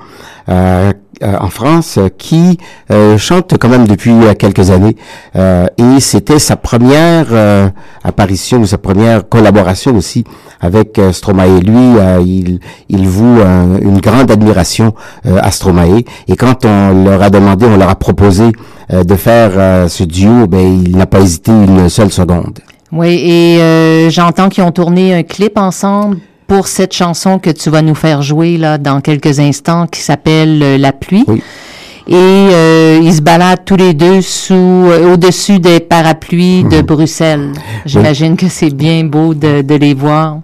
euh, 0.48 0.92
euh, 1.22 1.36
en 1.38 1.50
France, 1.50 2.00
qui 2.18 2.58
euh, 2.90 3.16
chante 3.16 3.54
quand 3.60 3.68
même 3.68 3.86
depuis 3.86 4.12
quelques 4.36 4.72
années. 4.72 4.96
Euh, 5.36 5.66
et 5.78 6.00
c'était 6.00 6.40
sa 6.40 6.56
première 6.56 7.26
euh, 7.30 7.68
apparition 8.02 8.58
ou 8.58 8.66
sa 8.66 8.78
première 8.78 9.28
collaboration 9.28 9.94
aussi 9.94 10.24
avec 10.60 11.00
Stromae. 11.12 11.60
Lui, 11.60 11.96
il, 12.24 12.58
il 12.88 13.08
voue 13.08 13.40
une 13.80 14.00
grande 14.00 14.30
admiration 14.30 14.94
à 15.24 15.50
Stromae. 15.50 16.02
Et 16.28 16.36
quand 16.36 16.64
on 16.64 17.04
leur 17.04 17.20
a 17.20 17.30
demandé, 17.30 17.66
on 17.66 17.76
leur 17.76 17.88
a 17.88 17.96
proposé 17.96 18.52
de 18.92 19.14
faire 19.16 19.52
euh, 19.54 19.88
ce 19.88 20.04
duo, 20.04 20.46
ben, 20.46 20.82
il 20.84 20.96
n'a 20.96 21.06
pas 21.06 21.20
hésité 21.20 21.50
une 21.50 21.88
seule 21.88 22.12
seconde. 22.12 22.58
Oui, 22.92 23.14
et 23.24 23.58
euh, 23.60 24.10
j'entends 24.10 24.48
qu'ils 24.50 24.64
ont 24.64 24.70
tourné 24.70 25.14
un 25.14 25.22
clip 25.22 25.56
ensemble 25.56 26.18
pour 26.46 26.68
cette 26.68 26.92
chanson 26.92 27.38
que 27.38 27.48
tu 27.48 27.70
vas 27.70 27.80
nous 27.80 27.94
faire 27.94 28.20
jouer 28.20 28.58
là 28.58 28.76
dans 28.76 29.00
quelques 29.00 29.40
instants, 29.40 29.86
qui 29.86 30.00
s'appelle 30.00 30.62
euh, 30.62 30.76
La 30.76 30.92
pluie. 30.92 31.24
Oui. 31.26 31.42
Et 32.08 32.14
euh, 32.14 33.00
ils 33.02 33.14
se 33.14 33.22
baladent 33.22 33.64
tous 33.64 33.76
les 33.76 33.94
deux 33.94 34.20
sous 34.20 34.54
euh, 34.54 35.14
au-dessus 35.14 35.60
des 35.60 35.80
parapluies 35.80 36.64
de 36.64 36.82
Bruxelles. 36.82 37.52
J'imagine 37.86 38.36
que 38.36 38.48
c'est 38.48 38.74
bien 38.74 39.04
beau 39.04 39.34
de, 39.34 39.62
de 39.62 39.74
les 39.76 39.94
voir. 39.94 40.40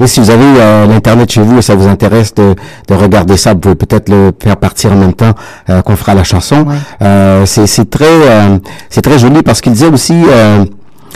Oui, 0.00 0.08
si 0.08 0.18
vous 0.20 0.30
avez 0.30 0.42
euh, 0.44 0.86
l'internet 0.86 1.30
chez 1.30 1.40
vous 1.42 1.58
et 1.58 1.62
ça 1.62 1.74
vous 1.76 1.86
intéresse 1.86 2.34
de, 2.34 2.54
de 2.88 2.94
regarder 2.94 3.36
ça, 3.36 3.52
vous 3.54 3.60
pouvez 3.60 3.76
peut-être 3.76 4.08
le 4.08 4.32
faire 4.42 4.56
partir 4.56 4.92
en 4.92 4.96
même 4.96 5.12
temps 5.14 5.32
euh, 5.70 5.82
qu'on 5.82 5.94
fera 5.96 6.14
la 6.14 6.24
chanson. 6.24 6.64
Ouais. 6.66 6.74
Euh, 7.02 7.46
c'est 7.46 7.88
très 7.88 8.04
euh, 8.06 8.58
c'est 8.90 9.02
très 9.02 9.18
joli 9.18 9.42
parce 9.42 9.60
qu'il 9.60 9.72
disait 9.72 9.86
aussi 9.88 10.14
euh, 10.28 10.64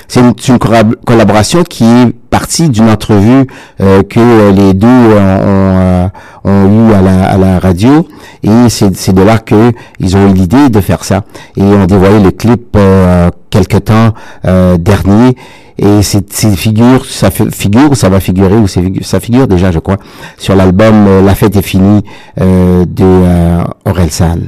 c'est 0.07 0.21
une, 0.21 0.33
une 0.49 0.57
collab- 0.59 0.95
collaboration 1.05 1.65
qui 1.65 1.85
est 1.85 2.13
partie 2.31 2.69
d'une 2.69 2.89
entrevue 2.89 3.47
euh, 3.81 4.03
que 4.05 4.53
les 4.53 4.75
deux 4.75 4.87
ont, 4.87 6.11
ont, 6.45 6.51
ont 6.51 6.89
eu 6.91 6.95
à 6.95 7.01
la, 7.03 7.25
à 7.31 7.37
la 7.37 7.59
radio 7.59 8.07
et 8.45 8.69
c'est 8.69 8.95
c'est 8.97 9.13
de 9.13 9.23
là 9.23 9.39
que 9.39 9.73
ils 9.99 10.17
ont 10.17 10.29
eu 10.31 10.33
l'idée 10.35 10.69
de 10.69 10.81
faire 10.81 11.05
ça 11.05 11.25
et 11.57 11.63
ont 11.63 11.87
dévoilé 11.87 12.21
le 12.21 12.31
clip 12.31 12.77
euh, 12.77 13.29
quelque 13.51 13.79
temps 13.79 14.15
euh, 14.47 14.77
dernier 14.79 15.37
et 15.79 16.03
c'est 16.03 16.33
c'est 16.33 16.57
figure 16.57 17.05
ça 17.07 17.31
figure 17.31 17.97
ça 17.97 18.09
va 18.09 18.21
figurer 18.21 18.57
ou 18.57 18.67
ça 18.67 19.21
figure 19.21 19.47
déjà 19.47 19.71
je 19.71 19.79
crois 19.79 19.99
sur 20.37 20.57
l'album 20.57 21.07
euh, 21.07 21.23
La 21.23 21.35
fête 21.35 21.57
est 21.57 21.63
finie 21.63 22.03
euh, 22.41 22.85
de 22.85 23.05
euh, 23.05 23.63
Orelsan. 23.85 24.39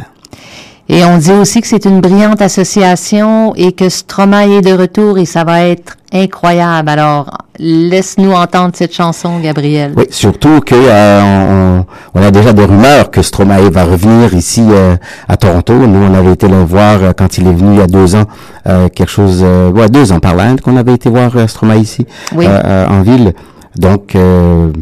Et 0.93 1.05
on 1.05 1.19
dit 1.19 1.31
aussi 1.31 1.61
que 1.61 1.69
c'est 1.69 1.85
une 1.85 2.01
brillante 2.01 2.43
association 2.43 3.55
et 3.55 3.71
que 3.71 3.89
Stromae 3.89 4.57
est 4.59 4.61
de 4.61 4.73
retour 4.73 5.19
et 5.19 5.25
ça 5.25 5.45
va 5.45 5.63
être 5.67 5.97
incroyable. 6.13 6.89
Alors, 6.89 7.39
laisse-nous 7.61 8.33
entendre 8.33 8.73
cette 8.75 8.93
chanson, 8.93 9.39
Gabriel. 9.39 9.93
Oui, 9.97 10.07
surtout 10.11 10.59
que 10.59 10.75
euh, 10.75 11.21
on, 11.23 12.19
on 12.19 12.23
a 12.25 12.33
déjà 12.33 12.53
des 12.53 12.65
rumeurs 12.65 13.13
que 13.13 13.23
Stromae 13.23 13.71
va 13.71 13.85
revenir 13.85 14.35
ici 14.35 14.65
euh, 14.69 14.97
à 15.29 15.37
Toronto. 15.37 15.75
Nous, 15.75 16.05
on 16.11 16.13
avait 16.13 16.33
été 16.33 16.49
le 16.49 16.65
voir 16.65 16.99
euh, 17.05 17.13
quand 17.17 17.39
il 17.39 17.47
est 17.47 17.53
venu 17.53 17.75
il 17.75 17.79
y 17.79 17.83
a 17.83 17.87
deux 17.87 18.17
ans, 18.17 18.25
euh, 18.67 18.89
quelque 18.89 19.11
chose, 19.13 19.43
euh, 19.45 19.71
ouais, 19.71 19.89
deux 19.89 20.11
ans 20.11 20.19
par 20.19 20.35
là, 20.35 20.43
hein, 20.49 20.57
qu'on 20.57 20.77
avait 20.77 20.95
été 20.95 21.09
voir 21.09 21.31
Stromae 21.49 21.77
ici 21.77 22.05
Oui. 22.35 22.47
en 22.49 23.03
ville. 23.03 23.33
Donc, 23.77 24.17
euh, 24.17 24.73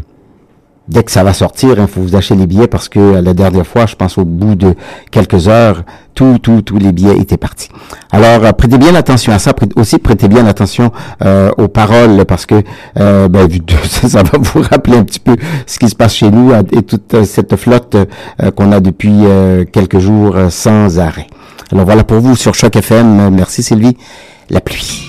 dès 0.89 1.03
que 1.03 1.11
ça 1.11 1.23
va 1.23 1.33
sortir, 1.33 1.75
il 1.79 1.87
faut 1.87 2.01
vous 2.01 2.15
acheter 2.15 2.35
les 2.35 2.47
billets 2.47 2.67
parce 2.67 2.89
que 2.89 2.99
euh, 2.99 3.21
la 3.21 3.33
dernière 3.33 3.65
fois, 3.65 3.85
je 3.85 3.95
pense 3.95 4.17
au 4.17 4.25
bout 4.25 4.55
de 4.55 4.75
quelques 5.11 5.47
heures, 5.47 5.83
tous 6.15 6.39
tout, 6.39 6.61
tous 6.61 6.77
les 6.77 6.91
billets 6.91 7.17
étaient 7.17 7.37
partis. 7.37 7.69
Alors, 8.11 8.43
euh, 8.43 8.51
prêtez 8.51 8.77
bien 8.77 8.95
attention 8.95 9.31
à 9.31 9.39
ça. 9.39 9.53
Aussi, 9.75 9.99
prêtez 9.99 10.27
bien 10.27 10.45
attention 10.47 10.91
euh, 11.23 11.51
aux 11.57 11.67
paroles 11.67 12.25
parce 12.25 12.45
que 12.45 12.55
ben, 12.95 13.47
ça, 13.85 14.23
va 14.23 14.37
vous 14.39 14.61
rappeler 14.61 14.97
un 14.97 15.03
petit 15.03 15.19
peu 15.19 15.35
ce 15.65 15.79
qui 15.79 15.89
se 15.89 15.95
passe 15.95 16.15
chez 16.15 16.31
nous 16.31 16.51
et 16.71 16.81
toute 16.81 17.23
cette 17.23 17.55
flotte 17.55 17.95
qu'on 18.55 18.71
a 18.71 18.79
depuis 18.79 19.23
quelques 19.71 19.99
jours 19.99 20.35
sans 20.49 20.99
arrêt. 20.99 21.27
Alors 21.71 21.85
voilà 21.85 22.03
pour 22.03 22.19
vous 22.19 22.35
sur 22.35 22.55
Choc 22.55 22.75
FM. 22.75 23.29
Merci 23.29 23.63
Sylvie. 23.63 23.95
La 24.49 24.61
pluie. 24.61 25.08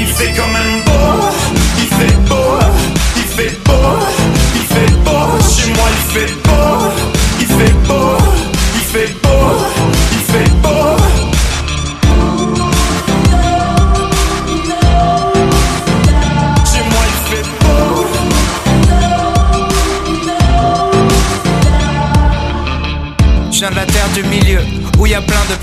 il 0.00 0.06
fait 0.06 0.32
quand 0.34 0.48
même 0.48 0.82
beau, 0.86 1.28
il 1.76 1.86
fait 1.86 2.16
beau, 2.28 2.58
il 3.16 3.22
fait 3.22 3.58
beau, 3.64 3.98
il 4.54 4.62
fait 4.62 4.92
beau. 5.04 5.26
Chez 5.54 5.72
moi 5.74 5.88
il 5.96 6.04
fait 6.12 6.32
beau, 6.44 6.64
il 7.40 7.46
fait 7.46 7.74
beau, 7.86 8.16
il 8.74 8.80
fait 8.80 9.14
beau, 9.22 9.42
il 10.12 10.18
fait 10.32 10.50
beau. 10.62 10.99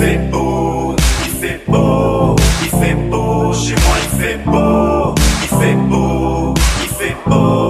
fait 0.00 0.18
beau, 0.30 0.96
il 1.26 1.32
fait 1.40 1.60
beau, 1.68 2.36
il 2.62 2.70
fait 2.80 2.94
beau. 3.10 3.52
Chez 3.52 3.74
moi 3.74 3.96
il 4.04 4.10
fait 4.18 4.38
beau, 4.46 5.14
il 5.42 5.48
fait 5.58 5.74
beau, 5.90 6.54
il 6.82 6.88
fait 6.88 7.16
beau, 7.26 7.69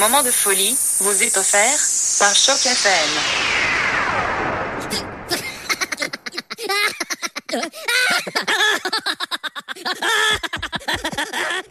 moment 0.00 0.22
de 0.22 0.30
folie 0.30 0.74
vous 1.00 1.22
est 1.22 1.36
offert 1.36 1.78
par 2.18 2.34
Choc 2.34 2.64
FM. 2.64 3.10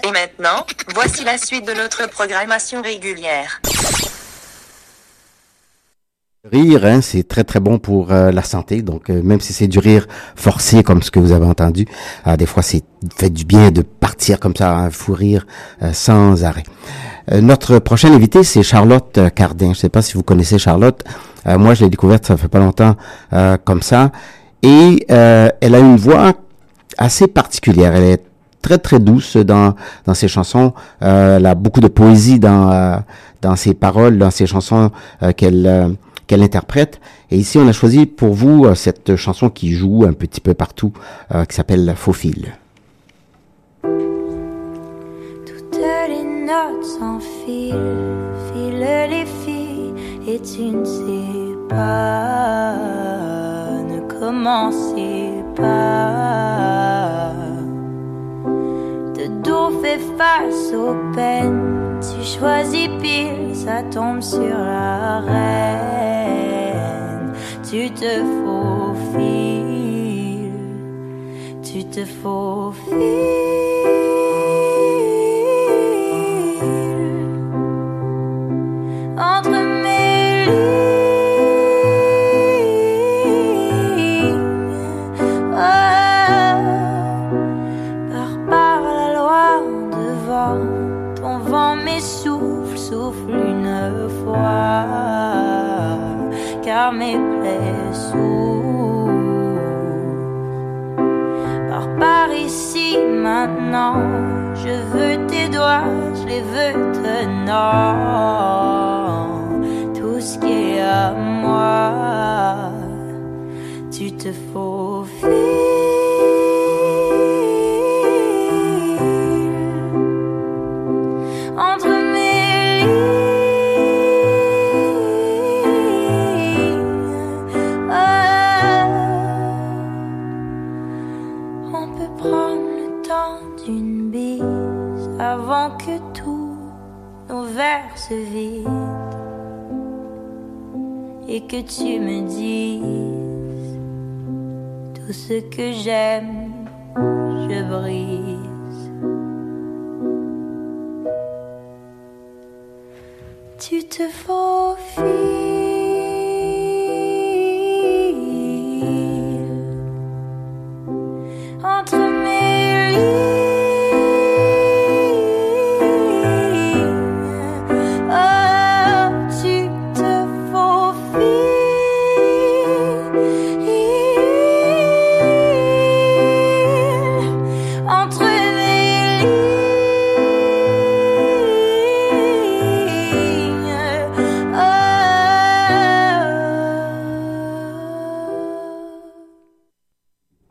Et 0.03 0.11
maintenant, 0.11 0.63
voici 0.93 1.23
la 1.23 1.39
suite 1.39 1.65
de 1.65 1.73
notre 1.73 2.07
programmation 2.07 2.83
régulière. 2.83 3.59
Rire, 6.45 6.85
hein, 6.85 7.01
c'est 7.01 7.27
très 7.27 7.43
très 7.43 7.59
bon 7.59 7.79
pour 7.79 8.13
euh, 8.13 8.31
la 8.31 8.43
santé. 8.43 8.81
Donc 8.81 9.09
euh, 9.09 9.21
même 9.21 9.41
si 9.41 9.51
c'est 9.51 9.67
du 9.67 9.77
rire 9.77 10.07
forcé 10.37 10.83
comme 10.83 11.03
ce 11.03 11.11
que 11.11 11.19
vous 11.19 11.33
avez 11.33 11.45
entendu, 11.45 11.85
euh, 12.27 12.37
des 12.37 12.45
fois 12.45 12.63
c'est 12.63 12.81
fait 13.17 13.29
du 13.29 13.43
bien 13.43 13.71
de 13.71 13.81
partir 13.81 14.39
comme 14.39 14.55
ça, 14.55 14.73
un 14.73 14.89
fou 14.89 15.11
rire 15.11 15.45
euh, 15.83 15.91
sans 15.91 16.45
arrêt. 16.45 16.63
Notre 17.29 17.79
prochaine 17.79 18.13
invitée 18.13 18.45
c'est 18.45 18.63
Charlotte 18.63 19.19
Cardin. 19.35 19.65
Je 19.65 19.69
ne 19.71 19.75
sais 19.75 19.89
pas 19.89 20.01
si 20.01 20.13
vous 20.13 20.23
connaissez 20.23 20.57
Charlotte. 20.57 21.03
Moi 21.45 21.73
je 21.73 21.83
l'ai 21.83 21.89
découverte 21.89 22.25
ça 22.25 22.37
fait 22.37 22.47
pas 22.47 22.57
longtemps 22.57 22.95
comme 23.65 23.83
ça 23.83 24.11
et 24.63 25.05
elle 25.07 25.75
a 25.75 25.79
une 25.79 25.97
voix 25.97 26.33
assez 26.97 27.27
particulière. 27.27 27.93
Elle 27.95 28.03
est 28.05 28.23
très 28.63 28.79
très 28.79 28.99
douce 28.99 29.37
dans 29.37 29.75
dans 30.07 30.15
ses 30.15 30.27
chansons. 30.27 30.73
Elle 31.01 31.45
a 31.45 31.53
beaucoup 31.53 31.81
de 31.81 31.87
poésie 31.87 32.39
dans 32.39 32.99
dans 33.43 33.55
ses 33.55 33.75
paroles, 33.75 34.17
dans 34.17 34.31
ses 34.31 34.47
chansons 34.47 34.89
qu'elle 35.37 35.97
qu'elle 36.29 36.43
interprète. 36.43 37.01
Et 37.31 37.37
ici, 37.37 37.57
on 37.57 37.67
a 37.67 37.73
choisi 37.73 38.05
pour 38.05 38.35
vous 38.35 38.65
euh, 38.65 38.75
cette 38.75 39.15
chanson 39.15 39.49
qui 39.49 39.71
joue 39.73 40.05
un 40.07 40.13
petit 40.13 40.39
peu 40.39 40.53
partout, 40.53 40.93
euh, 41.33 41.43
qui 41.43 41.55
s'appelle 41.55 41.95
Faux 41.97 42.13
fil. 42.13 42.53
Toutes 43.81 43.89
les 46.07 46.23
notes 46.45 46.85
s'enfilent, 46.85 47.73
filent 48.53 49.09
les 49.09 49.25
filles, 49.43 49.93
et 50.27 50.39
tu 50.39 50.61
ne 50.61 50.85
sais 50.85 51.57
pas, 51.67 52.75
ne 53.89 53.99
commencez 54.19 55.31
pas. 55.55 57.33
De 59.15 59.25
dos 59.41 59.71
fait 59.81 59.99
face 60.15 60.73
aux 60.75 60.95
peines, 61.15 61.78
tu 62.01 62.23
choisis 62.23 62.89
pile, 63.01 63.55
ça 63.55 63.83
tombe 63.83 64.21
sur 64.21 64.39
la 64.39 65.19
reine. 65.19 66.49
Tu 67.69 67.91
te 67.91 68.23
faufiles, 68.43 69.43
tu 71.61 71.83
te 71.85 72.05
faufiles 72.05 73.19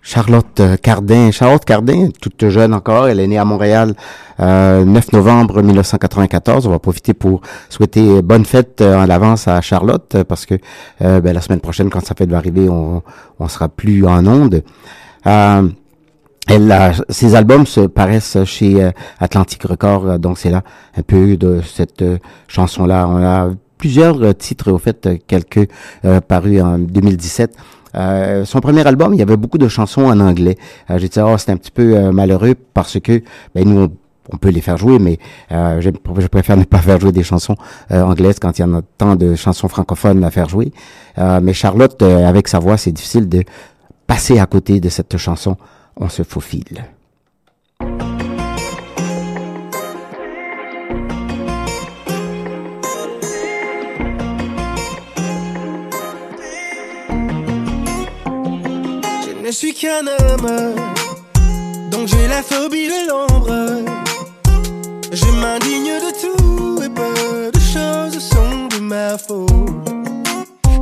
Charlotte 0.09 0.61
euh, 0.61 0.77
Cardin. 0.79 1.31
Charlotte 1.33 1.67
Cardin, 1.67 2.09
toute 2.19 2.49
jeune 2.49 2.73
encore, 2.73 3.09
elle 3.09 3.21
est 3.21 3.27
née 3.27 3.37
à 3.37 3.45
Montréal 3.45 3.95
euh, 4.41 4.83
9 4.83 5.13
novembre 5.13 5.61
1994. 5.61 6.67
On 6.67 6.71
va 6.71 6.79
profiter 6.79 7.13
pour 7.13 7.43
souhaiter 7.69 8.23
bonne 8.23 8.47
fête 8.47 8.81
euh, 8.81 8.97
en 8.97 9.11
avance 9.11 9.49
à 9.49 9.61
Charlotte 9.61 10.15
euh, 10.15 10.25
parce 10.25 10.47
que 10.47 10.55
ben, 10.99 11.31
la 11.31 11.43
semaine 11.43 11.61
prochaine, 11.61 11.91
quand 11.91 12.01
sa 12.01 12.15
fête 12.15 12.31
va 12.31 12.39
arriver, 12.39 12.71
on, 12.71 13.03
on 13.39 13.49
sera 13.49 13.69
plus 13.69 14.07
en 14.07 14.27
onde. 14.27 14.63
Elle 15.27 16.95
ses 17.11 17.35
albums 17.35 17.67
se 17.67 17.81
paraissent 17.81 18.43
chez 18.45 18.91
Atlantic 19.21 19.63
Records, 19.65 20.19
donc 20.19 20.39
c'est 20.39 20.51
là 20.51 20.63
un 20.97 21.03
peu 21.03 21.37
de 21.37 21.61
cette 21.61 22.03
chanson-là. 22.47 23.07
On 23.07 23.23
a 23.23 23.51
plusieurs 23.77 24.35
titres, 24.35 24.73
au 24.73 24.79
fait, 24.79 25.07
quelques 25.27 25.69
parus 26.27 26.63
en 26.63 26.79
2017. 26.79 27.55
Euh, 27.95 28.45
son 28.45 28.61
premier 28.61 28.87
album, 28.87 29.15
il 29.15 29.19
y 29.19 29.23
avait 29.23 29.37
beaucoup 29.37 29.59
de 29.59 29.69
chansons 29.69 30.03
en 30.03 30.21
anglais. 30.21 30.57
Euh, 30.91 30.99
J'ai 30.99 31.09
dit, 31.09 31.21
oh, 31.21 31.37
c'est 31.39 31.51
un 31.51 31.57
petit 31.57 31.71
peu 31.71 31.97
euh, 31.97 32.13
malheureux 32.13 32.55
parce 32.75 32.99
que 33.01 33.23
ben, 33.55 33.69
nous, 33.69 33.89
on, 34.33 34.37
peut 34.37 34.51
les 34.51 34.61
faire 34.61 34.77
jouer, 34.77 34.99
mais 34.99 35.19
euh, 35.53 35.81
je, 35.81 35.91
je 36.19 36.27
préfère 36.27 36.57
ne 36.57 36.65
pas 36.65 36.79
faire 36.79 37.01
jouer 37.01 37.13
des 37.13 37.23
chansons 37.23 37.57
euh, 37.91 38.03
anglaises 38.03 38.39
quand 38.39 38.59
il 38.59 38.63
y 38.63 38.65
en 38.65 38.75
a 38.75 38.83
tant 38.99 39.17
de 39.17 39.35
chansons 39.35 39.69
francophones 39.69 40.23
à 40.25 40.31
faire 40.31 40.49
jouer. 40.49 40.73
Mais 41.17 41.53
Charlotte, 41.53 42.01
avec 42.03 42.47
sa 42.47 42.61
voix, 42.61 42.77
c'est 42.77 42.93
difficile 42.93 43.29
de 43.29 43.43
passer 44.07 44.39
à 44.39 44.47
côté 44.47 44.79
de 44.79 44.89
cette 44.89 45.17
chanson. 45.17 45.57
On 45.97 46.09
se 46.09 46.23
faufile. 46.23 46.85
Ne 59.49 59.53
suis 59.53 59.73
qu'un 59.73 60.07
homme, 60.07 60.75
donc 61.91 62.07
j'ai 62.07 62.29
la 62.29 62.43
phobie 62.43 62.87
de 62.87 63.09
l'ombre. 63.09 63.83
Je 65.11 65.25
m'indigne 65.41 65.95
de 66.07 66.11
tout 66.21 66.83
et 66.83 66.91
peu 66.91 67.51
de 67.51 67.59
choses 67.59 68.19
sont 68.19 68.67
de 68.67 68.79
ma 68.81 69.17
faute. 69.17 69.49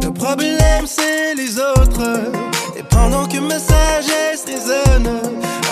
Le 0.02 0.10
problème 0.12 0.84
c'est 0.84 1.36
les 1.36 1.60
autres. 1.60 2.32
Et 2.76 2.82
pendant 2.82 3.26
que 3.28 3.38
ma 3.38 3.60
sagesse 3.60 4.44
résonne, 4.46 5.12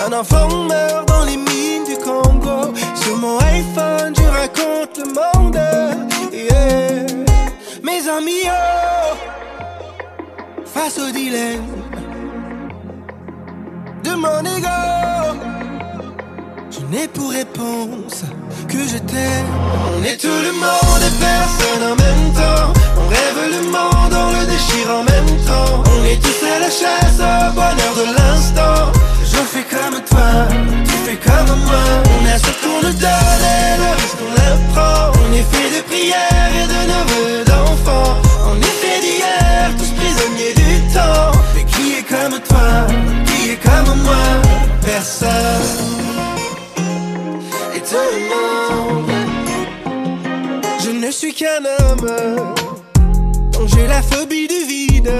un 0.07 0.13
enfant 0.13 0.47
meurt 0.63 1.05
dans 1.09 1.25
les 1.25 1.35
mines 1.35 1.83
du 1.85 1.97
Congo. 1.97 2.73
Sur 2.95 3.17
mon 3.17 3.37
iPhone, 3.39 4.13
je 4.15 4.23
raconte 4.23 4.97
le 4.99 5.07
monde. 5.19 5.59
Yeah. 6.31 7.07
Mes 7.83 8.07
amis, 8.07 8.47
oh, 8.47 9.15
face 10.65 10.97
au 10.97 11.11
dilemme 11.11 11.94
de 14.05 14.13
mon 14.15 14.41
ego. 14.55 14.79
Je 16.69 16.81
n'ai 16.91 17.07
pour 17.07 17.31
réponse 17.31 18.17
que 18.67 18.79
je 18.91 18.97
t'aime. 19.11 19.51
On 19.97 20.03
est 20.03 20.17
tout 20.17 20.39
le 20.47 20.53
monde 20.63 21.03
et 21.09 21.15
personne 21.29 21.83
en 21.91 21.95
même 22.05 22.27
temps. 22.39 22.67
On 22.99 23.07
rêve 23.15 23.39
le 23.55 23.61
monde, 23.75 24.13
on 24.23 24.29
le 24.37 24.45
déchire 24.53 24.89
en 24.99 25.03
même 25.11 25.31
temps. 25.49 25.83
On 25.93 26.05
est 26.11 26.19
tous 26.25 26.41
à 26.55 26.59
la 26.59 26.71
chasse 26.79 27.19
au 27.19 27.53
bonheur 27.59 27.93
de 28.01 28.05
l'instant. 28.17 28.94
Suis 51.25 51.33
qu'un 51.33 51.65
homme. 51.65 52.55
Donc 53.53 53.67
j'ai 53.67 53.87
la 53.87 54.01
phobie 54.01 54.47
du 54.47 54.65
vide. 54.67 55.11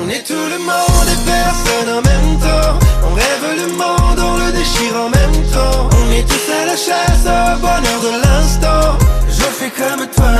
On 0.00 0.08
est 0.08 0.24
tout 0.26 0.46
le 0.54 0.58
monde 0.58 1.08
et 1.14 1.20
personne 1.24 1.88
en 1.98 2.02
même 2.10 2.38
temps. 2.40 2.72
On 3.10 3.14
rêve 3.14 3.46
le 3.62 3.68
monde, 3.76 4.18
on 4.18 4.36
le 4.44 4.52
déchire 4.52 4.94
en 5.04 5.10
même 5.10 5.38
temps. 5.52 5.88
On 6.00 6.12
est 6.12 6.26
tous 6.26 6.46
à 6.60 6.66
la 6.66 6.76
chasse 6.76 7.24
au 7.26 7.58
bonheur 7.60 8.00
de 8.08 8.12
l'instant. 8.24 8.98
Je 9.28 9.46
fais 9.58 9.70
comme 9.70 10.06
toi, 10.16 10.36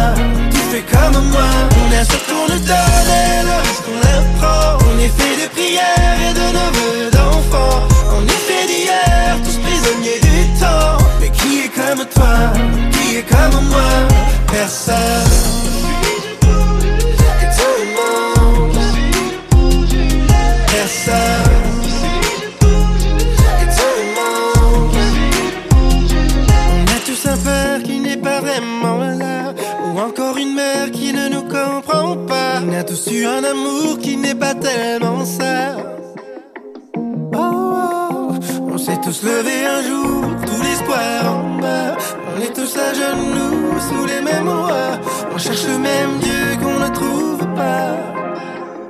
tu 0.50 0.60
fais 0.70 0.84
comme 0.92 1.22
moi. 1.30 1.50
On 1.80 1.88
a 2.00 2.04
ce 2.04 2.16
qu'on 2.26 2.44
nous 2.52 2.62
donne 2.72 3.10
et 3.24 3.42
le 3.48 3.56
reste 3.66 3.86
on 3.92 3.98
l'apprend. 4.04 4.78
On 4.90 4.98
est 4.98 5.14
fait 5.18 5.36
de 5.42 5.48
prières 5.54 6.18
et 6.28 6.34
de 6.40 6.46
neveux 6.58 7.10
d'enfants. 7.10 7.82
On 8.16 8.22
est 8.24 8.44
fait 8.48 8.66
d'hier, 8.66 9.36
tous 9.44 9.58
prisonniers 9.66 10.20
du 10.20 10.60
temps. 10.60 10.98
Mais 11.20 11.30
qui 11.30 11.64
est 11.64 11.72
comme 11.80 12.04
toi, 12.14 12.34
qui 12.92 13.16
est 13.16 13.26
comme 13.28 13.64
moi? 13.68 13.90
Personne. 14.50 15.67
Eu 32.90 33.26
un 33.26 33.44
amour 33.44 33.98
qui 34.00 34.16
n'est 34.16 34.34
pas 34.34 34.54
tellement 34.54 35.24
ça. 35.24 35.76
Oh, 36.96 37.38
oh, 37.38 38.32
on 38.72 38.78
s'est 38.78 38.98
tous 39.02 39.22
levés 39.22 39.64
un 39.66 39.82
jour, 39.82 40.24
tout 40.46 40.62
l'espoir 40.62 41.20
en 41.26 41.60
bas. 41.60 41.96
On 42.34 42.40
est 42.40 42.54
tous 42.54 42.76
à 42.76 42.94
genoux 42.94 43.78
sous 43.88 44.06
les 44.06 44.22
mêmes 44.22 44.48
rois. 44.48 44.98
On 45.34 45.38
cherche 45.38 45.66
le 45.66 45.78
même 45.78 46.18
Dieu 46.20 46.56
qu'on 46.62 46.78
ne 46.78 46.88
trouve 46.88 47.46
pas. 47.54 47.96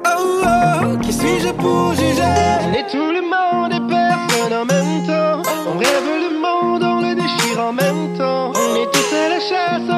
Oh, 0.07 0.43
oh, 0.45 0.99
qui 1.03 1.13
suis-je 1.13 1.53
pour 1.53 1.93
juger? 1.95 2.23
On 2.69 2.73
est 2.73 2.89
tout 2.91 3.11
le 3.19 3.23
monde 3.23 3.73
et 3.73 3.85
personne 3.89 4.53
en 4.53 4.65
même 4.65 5.07
temps. 5.07 5.43
On 5.67 5.77
rêve 5.77 6.09
le 6.25 6.39
monde, 6.39 6.83
on 6.85 7.01
le 7.01 7.15
déchire 7.15 7.65
en 7.69 7.73
même 7.73 8.17
temps. 8.17 8.53
On 8.55 8.77
est 8.77 8.91
tous 8.93 9.15
à 9.17 9.29
la 9.29 9.41
chasse 9.41 9.98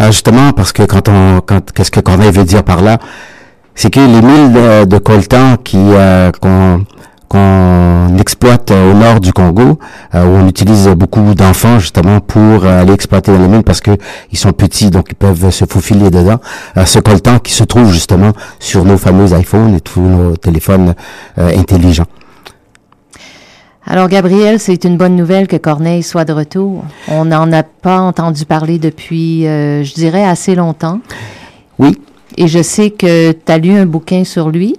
Ah, 0.00 0.12
justement, 0.12 0.52
parce 0.52 0.72
que 0.72 0.84
quand 0.84 1.08
on, 1.08 1.40
quand, 1.44 1.72
qu'est-ce 1.72 1.90
que 1.90 1.98
Corneille 1.98 2.30
veut 2.30 2.44
dire 2.44 2.62
par 2.62 2.82
là, 2.82 2.98
c'est 3.74 3.90
que 3.90 3.98
les 3.98 4.22
mines 4.22 4.86
de, 4.86 4.98
coltan 4.98 5.56
qui 5.56 5.76
euh, 5.76 6.30
qu'on 6.40 6.84
qu'on 7.28 8.16
exploite 8.18 8.70
euh, 8.70 8.92
au 8.92 8.94
nord 8.94 9.20
du 9.20 9.32
Congo, 9.32 9.78
euh, 10.14 10.24
où 10.24 10.28
on 10.28 10.48
utilise 10.48 10.88
beaucoup 10.88 11.34
d'enfants 11.34 11.78
justement 11.78 12.20
pour 12.20 12.64
aller 12.64 12.92
exploiter 12.92 13.32
dans 13.32 13.38
les 13.38 13.48
mines 13.48 13.64
parce 13.64 13.80
que 13.80 13.90
ils 14.32 14.38
sont 14.38 14.52
petits, 14.52 14.90
donc 14.90 15.06
ils 15.10 15.16
peuvent 15.16 15.50
se 15.50 15.64
faufiler 15.64 16.10
dedans. 16.10 16.40
Ce 16.86 17.00
coltan 17.00 17.40
qui 17.40 17.52
se 17.52 17.64
trouve 17.64 17.92
justement 17.92 18.32
sur 18.60 18.84
nos 18.84 18.98
fameux 18.98 19.36
iPhones 19.36 19.74
et 19.74 19.80
tous 19.80 20.00
nos 20.00 20.36
téléphones 20.36 20.94
intelligents. 21.36 22.06
Alors, 23.90 24.08
Gabriel, 24.08 24.60
c'est 24.60 24.84
une 24.84 24.98
bonne 24.98 25.16
nouvelle 25.16 25.46
que 25.46 25.56
Corneille 25.56 26.02
soit 26.02 26.26
de 26.26 26.32
retour. 26.34 26.84
On 27.08 27.24
n'en 27.24 27.50
a 27.52 27.62
pas 27.62 27.98
entendu 28.00 28.44
parler 28.44 28.78
depuis, 28.78 29.46
euh, 29.46 29.82
je 29.82 29.94
dirais, 29.94 30.24
assez 30.24 30.54
longtemps. 30.54 31.00
Oui. 31.78 31.98
Et 32.36 32.48
je 32.48 32.62
sais 32.62 32.90
que 32.90 33.32
tu 33.32 33.50
as 33.52 33.56
lu 33.56 33.72
un 33.72 33.86
bouquin 33.86 34.24
sur 34.24 34.50
lui. 34.50 34.76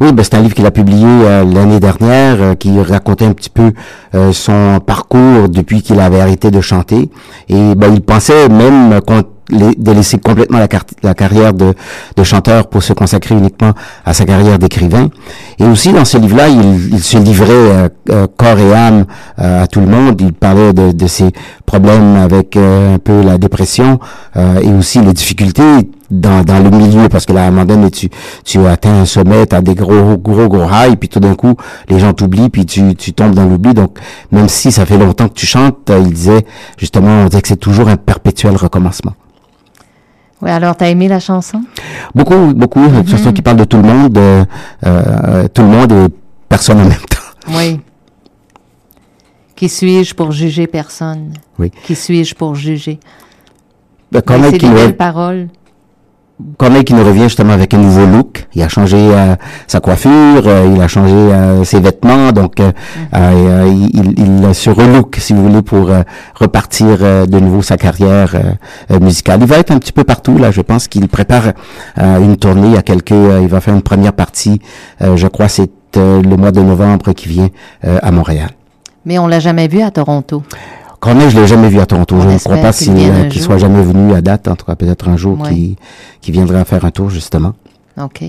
Oui, 0.00 0.12
ben, 0.12 0.22
c'est 0.22 0.34
un 0.34 0.42
livre 0.42 0.54
qu'il 0.54 0.66
a 0.66 0.70
publié 0.70 1.06
euh, 1.06 1.44
l'année 1.44 1.80
dernière, 1.80 2.42
euh, 2.42 2.54
qui 2.54 2.78
racontait 2.82 3.24
un 3.24 3.32
petit 3.32 3.48
peu 3.48 3.72
euh, 4.14 4.32
son 4.32 4.78
parcours 4.84 5.48
depuis 5.48 5.80
qu'il 5.80 5.98
avait 6.00 6.20
arrêté 6.20 6.50
de 6.50 6.60
chanter. 6.60 7.08
Et 7.48 7.74
ben, 7.74 7.94
il 7.94 8.02
pensait 8.02 8.48
même 8.50 9.00
qu'on- 9.06 9.22
de 9.50 9.92
laisser 9.92 10.18
complètement 10.18 10.58
la, 10.58 10.68
car- 10.68 10.84
la 11.02 11.14
carrière 11.14 11.52
de, 11.52 11.74
chanteur 12.22 12.68
pour 12.68 12.82
se 12.82 12.92
consacrer 12.92 13.34
uniquement 13.34 13.72
à 14.04 14.14
sa 14.14 14.24
carrière 14.24 14.58
d'écrivain. 14.58 15.10
Et 15.58 15.64
aussi 15.64 15.92
dans 15.92 16.04
ce 16.04 16.16
livre-là, 16.16 16.48
il, 16.48 17.02
se 17.02 17.18
livrait 17.18 17.50
euh, 17.50 17.88
euh, 18.10 18.26
corps 18.36 18.58
et 18.58 18.72
âme 18.72 19.04
euh, 19.38 19.64
à 19.64 19.66
tout 19.66 19.80
le 19.80 19.86
monde. 19.86 20.20
Il 20.20 20.32
parlait 20.32 20.72
de, 20.72 21.06
ses 21.06 21.30
problèmes 21.66 22.16
avec 22.16 22.56
un 22.56 22.98
peu 22.98 23.22
la 23.22 23.36
dépression 23.36 23.98
et 24.36 24.72
aussi 24.72 25.00
les 25.00 25.12
difficultés 25.12 25.90
dans, 26.10 26.62
le 26.62 26.70
milieu 26.70 27.08
parce 27.08 27.26
que 27.26 27.32
là 27.32 27.44
à 27.44 27.46
un 27.48 27.50
moment 27.50 27.64
donné 27.64 27.90
tu 27.90 28.08
tu 28.44 28.64
atteins 28.66 29.00
un 29.00 29.04
sommet 29.04 29.46
tu 29.46 29.56
as 29.56 29.60
des 29.60 29.74
gros 29.74 30.16
gros 30.16 30.48
gros 30.48 30.68
highs 30.70 30.96
puis 30.96 31.08
tout 31.08 31.20
d'un 31.20 31.34
coup 31.34 31.54
les 31.88 31.98
gens 31.98 32.12
t'oublient 32.12 32.48
puis 32.48 32.66
tu, 32.66 32.94
tu 32.94 33.12
tombes 33.12 33.34
dans 33.34 33.44
l'oubli 33.44 33.74
donc 33.74 33.98
même 34.30 34.48
si 34.48 34.70
ça 34.72 34.86
fait 34.86 34.98
longtemps 34.98 35.28
que 35.28 35.34
tu 35.34 35.46
chantes 35.46 35.90
il 35.90 36.12
disait 36.12 36.44
justement 36.78 37.22
on 37.22 37.26
disait 37.26 37.42
que 37.42 37.48
c'est 37.48 37.56
toujours 37.56 37.88
un 37.88 37.96
perpétuel 37.96 38.56
recommencement 38.56 39.12
Oui, 40.44 40.50
alors, 40.50 40.76
tu 40.76 40.84
as 40.84 40.90
aimé 40.90 41.08
la 41.08 41.20
chanson? 41.20 41.62
beaucoup 42.14 42.52
beaucoup 42.54 42.80
une 42.84 43.08
chanson 43.08 43.32
qui 43.32 43.40
parle 43.40 43.56
de 43.56 43.64
tout 43.64 43.78
le 43.78 43.82
monde 43.82 44.18
euh, 44.18 44.44
euh, 44.84 45.48
tout 45.48 45.62
le 45.62 45.68
monde 45.68 45.90
et 45.92 46.06
personne 46.48 46.80
en 46.80 46.84
même 46.84 46.98
temps 47.08 47.16
Oui. 47.56 47.80
Qui 49.56 49.68
suis-je 49.68 50.14
pour 50.14 50.32
juger 50.32 50.66
personne? 50.66 51.32
Oui. 51.58 51.70
Qui 51.84 51.94
suis-je 51.94 52.34
pour 52.34 52.54
juger? 52.54 53.00
Ben, 54.12 54.18
Oui, 54.18 54.22
Corneille 54.26 54.50
c'est 54.52 54.58
des 54.58 54.68
belles 54.74 54.96
paroles. 54.96 55.48
Corneille 56.58 56.82
qui 56.82 56.94
nous 56.94 57.04
revient 57.04 57.24
justement 57.24 57.52
avec 57.52 57.74
un 57.74 57.78
nouveau 57.78 58.06
look. 58.06 58.48
Il 58.56 58.62
a 58.62 58.68
changé 58.68 58.96
euh, 58.98 59.36
sa 59.68 59.78
coiffure, 59.78 60.10
euh, 60.46 60.72
il 60.74 60.80
a 60.82 60.88
changé 60.88 61.14
euh, 61.14 61.62
ses 61.62 61.78
vêtements, 61.78 62.32
donc 62.32 62.58
euh, 62.58 62.72
euh, 63.14 63.72
il, 63.72 64.14
il 64.18 64.54
se 64.54 64.68
relook, 64.68 65.16
si 65.20 65.32
vous 65.32 65.46
voulez, 65.48 65.62
pour 65.62 65.90
euh, 65.90 66.02
repartir 66.34 66.98
euh, 67.02 67.26
de 67.26 67.38
nouveau 67.38 67.62
sa 67.62 67.76
carrière 67.76 68.34
musicale. 69.00 69.38
Il 69.42 69.46
va 69.46 69.58
être 69.58 69.70
un 69.70 69.78
petit 69.78 69.92
peu 69.92 70.02
partout 70.02 70.36
là. 70.36 70.50
Je 70.50 70.60
pense 70.60 70.88
qu'il 70.88 71.06
prépare 71.08 71.52
euh, 71.98 72.18
une 72.18 72.36
tournée. 72.36 72.66
Il 72.68 72.74
y 72.74 72.78
a 72.78 72.82
quelques, 72.82 73.12
euh, 73.12 73.40
il 73.40 73.48
va 73.48 73.60
faire 73.60 73.74
une 73.74 73.82
première 73.82 74.12
partie. 74.12 74.60
euh, 75.02 75.16
je 75.16 75.28
crois 75.28 75.48
c'est 75.48 75.70
euh, 75.96 76.20
le 76.20 76.36
mois 76.36 76.50
de 76.50 76.60
novembre 76.60 77.12
qui 77.12 77.28
vient 77.28 77.48
euh, 77.84 77.98
à 78.02 78.10
Montréal. 78.10 78.50
Mais 79.04 79.18
on 79.20 79.28
l'a 79.28 79.38
jamais 79.38 79.68
vu 79.68 79.82
à 79.82 79.90
Toronto. 79.92 80.42
Corneille, 81.00 81.30
je 81.30 81.38
l'ai 81.38 81.46
jamais 81.46 81.68
vu 81.68 81.80
à 81.80 81.86
Toronto. 81.86 82.16
On 82.16 82.20
je 82.22 82.28
ne 82.28 82.38
crois 82.38 82.56
pas 82.56 82.72
qu'il 82.72 82.96
euh, 82.98 83.30
soit 83.30 83.58
jamais 83.58 83.82
venu 83.82 84.14
à 84.14 84.20
date. 84.20 84.48
En 84.48 84.56
tout 84.56 84.64
cas, 84.66 84.74
peut-être 84.74 85.08
un 85.08 85.16
jour 85.16 85.40
Ouais. 85.40 85.50
qu'il 85.50 85.76
qu'il 86.20 86.32
viendra 86.32 86.64
faire 86.64 86.84
un 86.84 86.90
tour 86.90 87.10
justement. 87.10 87.52
OK. 88.00 88.24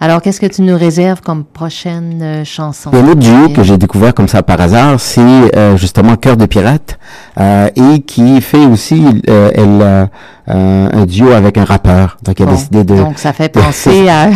Alors, 0.00 0.22
qu'est-ce 0.22 0.40
que 0.40 0.46
tu 0.46 0.62
nous 0.62 0.74
réserves 0.78 1.20
comme 1.20 1.44
prochaine 1.44 2.20
euh, 2.22 2.44
chanson? 2.46 2.88
Il 2.94 2.98
y 2.98 3.02
a 3.02 3.04
un 3.04 3.08
autre 3.08 3.20
duo 3.20 3.48
que 3.50 3.62
j'ai 3.62 3.76
découvert 3.76 4.14
comme 4.14 4.26
ça 4.28 4.42
par 4.42 4.58
hasard, 4.58 4.98
c'est 4.98 5.20
euh, 5.54 5.76
justement 5.76 6.16
Cœur 6.16 6.38
de 6.38 6.46
pirate 6.46 6.98
euh, 7.38 7.68
et 7.76 8.00
qui 8.00 8.40
fait 8.40 8.64
aussi 8.64 9.04
euh, 9.28 9.50
elle, 9.54 10.08
euh, 10.48 10.88
un 10.92 11.04
duo 11.04 11.30
avec 11.32 11.58
un 11.58 11.64
rappeur. 11.64 12.16
Donc, 12.24 12.40
il 12.40 12.44
a 12.48 12.52
décidé 12.52 12.84
de... 12.84 12.96
Donc, 12.96 13.18
ça 13.18 13.34
fait 13.34 13.48
penser 13.52 14.08
à, 14.08 14.30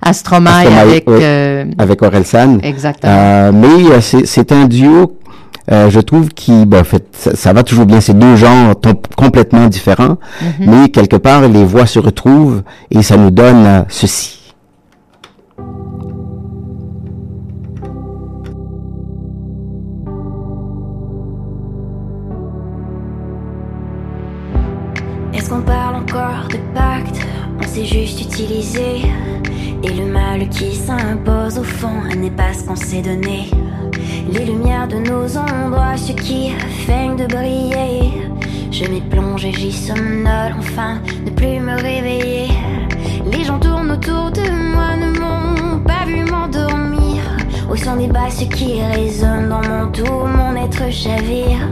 à 0.00 0.12
Stromae 0.14 0.62
Stromae, 0.62 0.80
avec... 0.80 1.04
oui. 1.06 1.18
euh, 1.20 1.64
avec 1.76 2.00
Orelsan. 2.02 2.60
Exactement. 2.62 3.12
Euh, 3.14 3.52
mais 3.52 3.90
euh, 3.92 4.00
c'est 4.00 4.52
un 4.52 4.64
duo, 4.64 5.18
euh, 5.72 5.88
je 5.90 6.00
trouve, 6.00 6.28
qui, 6.30 6.66
ben, 6.66 6.80
en 6.80 6.84
fait, 6.84 7.06
ça, 7.12 7.34
ça 7.34 7.52
va 7.52 7.62
toujours 7.62 7.86
bien. 7.86 8.00
C'est 8.00 8.18
deux 8.18 8.36
genres 8.36 8.74
complètement 9.16 9.66
différents, 9.68 10.18
Mhm. 10.60 10.70
mais 10.70 10.88
quelque 10.90 11.16
part, 11.16 11.48
les 11.48 11.64
voix 11.64 11.86
se 11.86 11.98
retrouvent 11.98 12.62
et 12.90 13.02
ça 13.02 13.16
nous 13.16 13.30
donne 13.30 13.64
euh, 13.66 13.82
ceci. 13.88 14.40
Est-ce 25.32 25.50
qu'on 25.50 25.62
parle 25.62 25.96
encore 25.96 26.48
de 26.50 26.58
pacte? 26.74 27.20
On 27.60 27.66
s'est 27.66 27.84
juste 27.84 28.20
utilisé. 28.20 29.02
Et 29.82 29.88
le 29.90 30.06
mal 30.10 30.48
qui 30.48 30.74
s'impose 30.74 31.58
au 31.58 31.64
fond 31.64 32.02
n'est 32.16 32.30
pas 32.30 32.52
ce 32.54 32.64
qu'on 32.64 32.76
s'est 32.76 33.02
donné. 33.02 33.50
Les 34.32 34.44
lumières 34.44 34.88
de 34.88 34.96
nos 34.96 35.36
endroits, 35.36 35.96
ce 35.96 36.12
qui 36.12 36.50
feignent 36.86 37.16
de 37.16 37.26
briller. 37.26 38.12
Je 38.70 38.84
m'y 38.86 39.00
plonge 39.00 39.44
et 39.44 39.52
j'y 39.52 39.72
somnole, 39.72 40.54
enfin, 40.58 41.00
ne 41.24 41.30
plus 41.30 41.60
me 41.60 41.80
réveiller. 41.80 42.48
Les 43.30 43.44
gens 43.44 43.58
tournent 43.58 43.92
autour 43.92 44.30
de 44.32 44.42
moi, 44.74 44.96
ne 44.96 45.18
m'ont 45.18 45.80
pas 45.80 46.04
vu 46.06 46.24
m'endormir. 46.24 47.22
Au 47.70 47.76
son 47.76 47.96
des 47.96 48.08
basses 48.08 48.44
qui 48.54 48.82
résonnent 48.82 49.48
dans 49.48 49.62
mon 49.62 49.90
tout, 49.92 50.04
mon 50.04 50.56
être 50.56 50.90
chavire. 50.90 51.68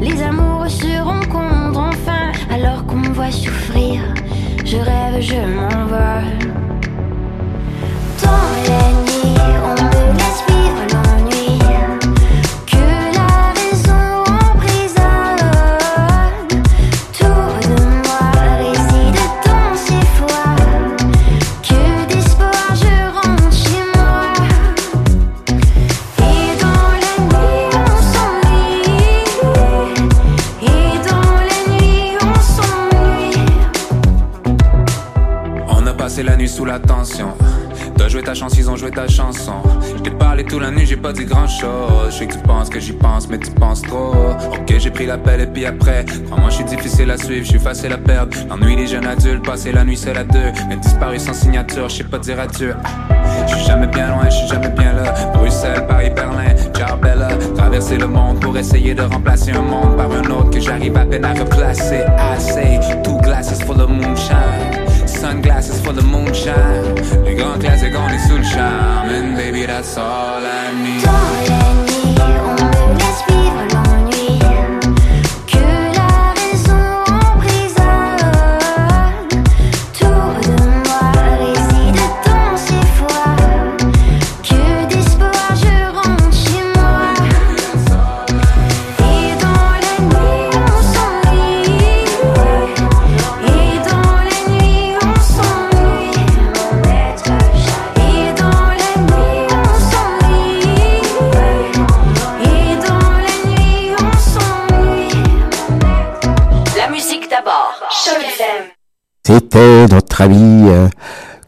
Les 0.00 0.22
amoureux 0.22 0.68
se 0.68 1.00
rencontrent 1.02 1.80
enfin, 1.80 2.32
alors 2.52 2.86
qu'on 2.86 2.96
me 2.96 3.08
voit 3.08 3.30
souffrir. 3.30 4.00
Je 4.64 4.76
rêve, 4.76 5.20
je 5.20 5.34
m'envole. 5.34 6.63
Sous 36.54 36.64
la 36.64 36.78
tension. 36.78 37.32
T'as 37.96 38.08
joué 38.08 38.22
ta 38.22 38.32
chance, 38.32 38.56
ils 38.56 38.70
ont 38.70 38.76
joué 38.76 38.92
ta 38.92 39.08
chanson. 39.08 39.54
Je 39.96 40.02
t'ai 40.02 40.10
parlé 40.10 40.44
toute 40.44 40.62
la 40.62 40.70
nuit, 40.70 40.86
j'ai 40.86 40.96
pas 40.96 41.12
dit 41.12 41.24
grand 41.24 41.48
chose. 41.48 42.10
Je 42.10 42.18
sais 42.18 42.26
que 42.26 42.34
tu 42.34 42.38
penses 42.38 42.68
que 42.68 42.78
j'y 42.78 42.92
pense, 42.92 43.28
mais 43.28 43.38
tu 43.38 43.50
penses 43.50 43.82
trop. 43.82 44.12
Ok, 44.52 44.78
j'ai 44.78 44.90
pris 44.90 45.06
l'appel 45.06 45.40
et 45.40 45.46
puis 45.48 45.66
après. 45.66 46.04
Crois-moi, 46.26 46.50
je 46.50 46.54
suis 46.56 46.64
difficile 46.64 47.10
à 47.10 47.16
suivre, 47.16 47.44
je 47.44 47.50
suis 47.50 47.58
facile 47.58 47.92
à 47.92 47.98
perdre. 47.98 48.36
L'ennui 48.48 48.76
des 48.76 48.86
jeunes 48.86 49.06
adultes, 49.06 49.44
passer 49.44 49.72
la 49.72 49.82
nuit 49.84 49.96
seul 49.96 50.16
à 50.16 50.22
deux. 50.22 50.52
Mais 50.68 50.76
disparu 50.76 51.18
sans 51.18 51.34
signature, 51.34 51.88
je 51.88 51.96
sais 51.96 52.04
pas 52.04 52.18
dire 52.18 52.38
adieu. 52.38 52.76
Je 53.48 53.54
suis 53.56 53.64
jamais 53.66 53.88
bien 53.88 54.10
loin, 54.10 54.24
je 54.26 54.36
suis 54.36 54.48
jamais 54.48 54.68
bien 54.68 54.92
là. 54.92 55.12
Bruxelles, 55.34 55.84
Paris, 55.88 56.10
Berlin, 56.14 56.54
ciao 56.76 56.96
Bella. 56.96 57.28
Traverser 57.56 57.98
le 57.98 58.06
monde 58.06 58.38
pour 58.38 58.56
essayer 58.56 58.94
de 58.94 59.02
remplacer 59.02 59.50
un 59.50 59.62
monde 59.62 59.96
par 59.96 60.12
un 60.12 60.30
autre 60.30 60.50
que 60.50 60.60
j'arrive 60.60 60.96
à 60.96 61.04
peine 61.04 61.24
à 61.24 61.32
replacer. 61.32 62.04
Say, 62.38 62.78
two 63.02 63.18
glasses 63.22 63.60
full 63.64 63.80
of 63.80 63.90
moonshine. 63.90 64.83
Sunglasses 65.24 65.80
full 65.80 65.98
of 65.98 66.04
moonshine. 66.04 67.24
Les 67.24 67.34
grands 67.34 67.58
classiques, 67.58 67.94
on 67.96 68.08
est 68.10 68.28
sous 68.28 68.36
le 68.36 68.44
charme. 68.44 69.08
And 69.08 69.34
baby, 69.34 69.64
that's 69.64 69.96
all 69.96 70.42
I 70.44 70.70
need. 70.74 71.02
Dans 71.02 71.83
C'était 109.54 109.86
notre 109.86 110.20
ami 110.20 110.68
euh, 110.68 110.88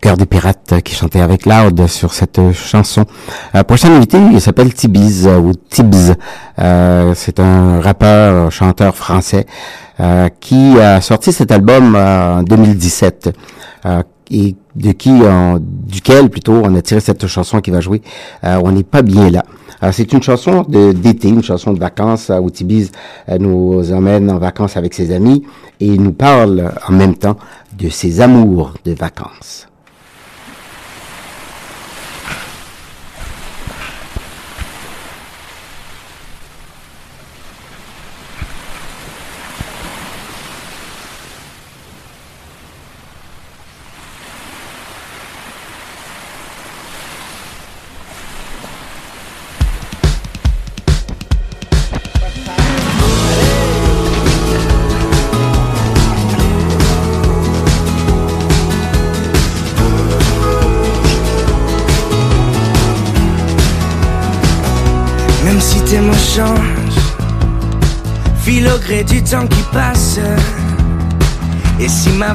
Cœur 0.00 0.16
des 0.16 0.26
Pirates 0.26 0.70
euh, 0.74 0.78
qui 0.78 0.94
chantait 0.94 1.20
avec 1.20 1.44
Loud 1.44 1.88
sur 1.88 2.14
cette 2.14 2.40
chanson. 2.52 3.04
Euh, 3.56 3.64
prochain 3.64 3.90
invité, 3.96 4.16
il 4.32 4.40
s'appelle 4.40 4.72
Tibiz 4.72 5.26
euh, 5.26 5.38
ou 5.40 5.54
Tibbs. 5.54 6.14
Euh, 6.60 7.14
c'est 7.16 7.40
un 7.40 7.80
rappeur, 7.80 8.52
chanteur 8.52 8.94
français 8.94 9.44
qui 10.38 10.78
a 10.78 11.00
sorti 11.00 11.32
cet 11.32 11.50
album 11.50 11.96
en 11.96 12.44
2017 12.44 13.34
euh, 13.86 14.02
et 14.30 14.54
de 14.76 14.92
qui, 14.92 15.10
duquel 15.60 16.28
plutôt, 16.30 16.60
on 16.64 16.74
a 16.76 16.82
tiré 16.82 17.00
cette 17.00 17.26
chanson 17.26 17.60
qui 17.60 17.72
va 17.72 17.80
jouer. 17.80 18.02
Euh, 18.44 18.60
on 18.62 18.70
n'est 18.70 18.84
pas 18.84 19.02
bien 19.02 19.30
là. 19.30 19.42
C'est 19.92 20.12
une 20.12 20.22
chanson 20.22 20.64
de- 20.68 20.92
d'été, 20.92 21.28
une 21.28 21.42
chanson 21.42 21.72
de 21.72 21.78
vacances 21.78 22.30
où 22.40 22.48
Tibiz 22.50 22.92
nous 23.38 23.92
emmène 23.92 24.30
en 24.30 24.38
vacances 24.38 24.76
avec 24.76 24.94
ses 24.94 25.14
amis 25.14 25.44
et 25.80 25.98
nous 25.98 26.12
parle 26.12 26.72
en 26.88 26.92
même 26.92 27.14
temps 27.14 27.36
de 27.76 27.88
ses 27.90 28.20
amours 28.20 28.74
de 28.84 28.92
vacances. 28.92 29.68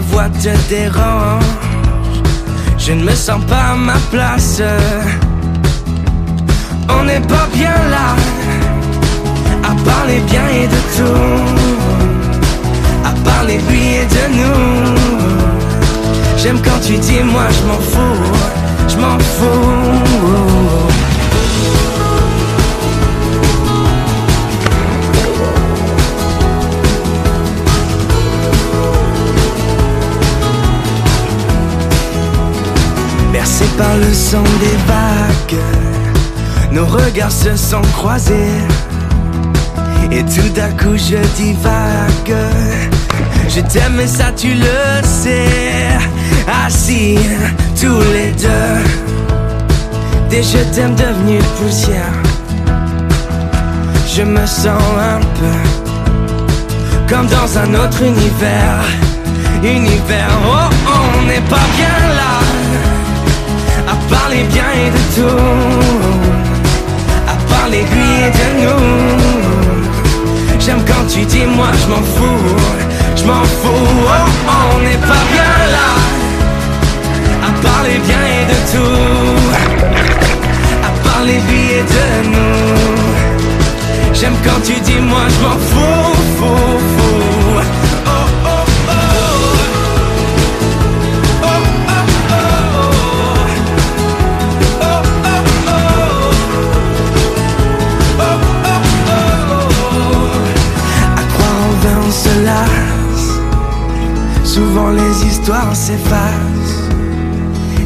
Voix 0.10 0.30
te 0.30 0.50
dérange, 0.70 1.44
je 2.78 2.94
ne 2.94 3.04
me 3.04 3.16
sens 3.16 3.44
pas 3.46 3.74
à 3.74 3.76
ma 3.76 3.98
place. 4.12 4.62
On 6.90 7.04
n'est 7.06 7.22
pas 7.22 7.48
bien 7.54 7.76
là, 7.90 8.16
à 9.64 9.74
parler 9.90 10.20
bien 10.30 10.48
et 10.50 10.68
de 10.68 10.82
tout, 10.98 11.44
à 13.06 13.12
parler 13.30 13.60
lui 13.70 13.96
et 14.02 14.06
de 14.06 14.24
nous. 14.38 14.98
J'aime 16.38 16.60
quand 16.62 16.80
tu 16.86 16.98
dis 16.98 17.22
moi 17.24 17.48
je 17.58 17.68
m'en 17.68 17.80
fous, 17.92 18.24
je 18.88 18.98
m'en 18.98 19.20
fous. 19.20 20.51
Par 34.32 34.42
le 34.42 34.48
son 34.48 34.60
des 34.60 34.78
vagues, 34.88 35.62
nos 36.72 36.86
regards 36.86 37.32
se 37.32 37.56
sont 37.56 37.82
croisés. 37.94 38.62
Et 40.12 40.24
tout 40.24 40.50
d'un 40.54 40.72
coup 40.72 40.98
je 40.98 41.18
divague. 41.36 42.36
Je 43.48 43.62
t'aime 43.62 44.00
et 44.00 44.08
ça 44.08 44.32
tu 44.36 44.54
le 44.54 45.04
sais. 45.04 45.98
Assis 46.66 47.18
tous 47.80 48.02
les 48.14 48.32
deux. 48.32 48.84
Des 50.30 50.44
je 50.44 50.60
t'aime 50.74 50.96
devenus 50.96 51.44
poussière. 51.58 52.22
Je 54.14 54.24
me 54.24 54.46
sens 54.46 54.82
un 55.00 55.22
peu 55.40 55.60
Comme 57.08 57.28
dans 57.28 57.58
un 57.58 57.74
autre 57.76 58.02
univers. 58.04 58.84
Univers, 59.64 60.38
oh 60.46 60.70
on 60.88 61.28
n'est 61.28 61.48
pas 61.50 61.68
bien 61.78 62.16
là. 62.16 62.42
À 62.90 63.01
parler 64.12 64.44
bien 64.54 64.70
et 64.84 64.90
de 64.98 65.02
tout. 65.16 65.48
À 67.28 67.36
parler 67.54 67.84
lui 67.94 68.10
et 68.26 68.32
de 68.40 68.48
nous. 68.62 68.88
J'aime 70.60 70.84
quand 70.86 71.06
tu 71.14 71.22
dis 71.26 71.46
moi 71.58 71.70
je 71.82 71.88
m'en 71.92 72.04
fous, 72.16 72.56
je 73.16 73.24
m'en 73.26 73.44
fous, 73.60 73.88
oh, 74.16 74.30
on 74.74 74.80
n'est 74.86 75.04
pas 75.12 75.24
bien 75.34 75.54
là. 75.76 75.90
À 77.48 77.52
parler 77.68 77.98
bien 78.08 78.24
et 78.38 78.46
de 78.52 78.58
tout. 78.72 79.38
À 80.88 80.92
parler 81.08 81.38
lui 81.48 81.64
et 81.80 81.86
de 81.96 82.06
nous. 82.34 83.02
J'aime 84.14 84.38
quand 84.46 84.62
tu 84.64 84.76
dis 84.88 85.02
moi 85.12 85.26
je 85.34 85.40
m'en 85.46 85.58
fous, 85.70 86.14
fou, 86.38 86.56
Souvent 104.54 104.90
les 104.90 105.26
histoires 105.26 105.74
s'effacent. 105.74 106.90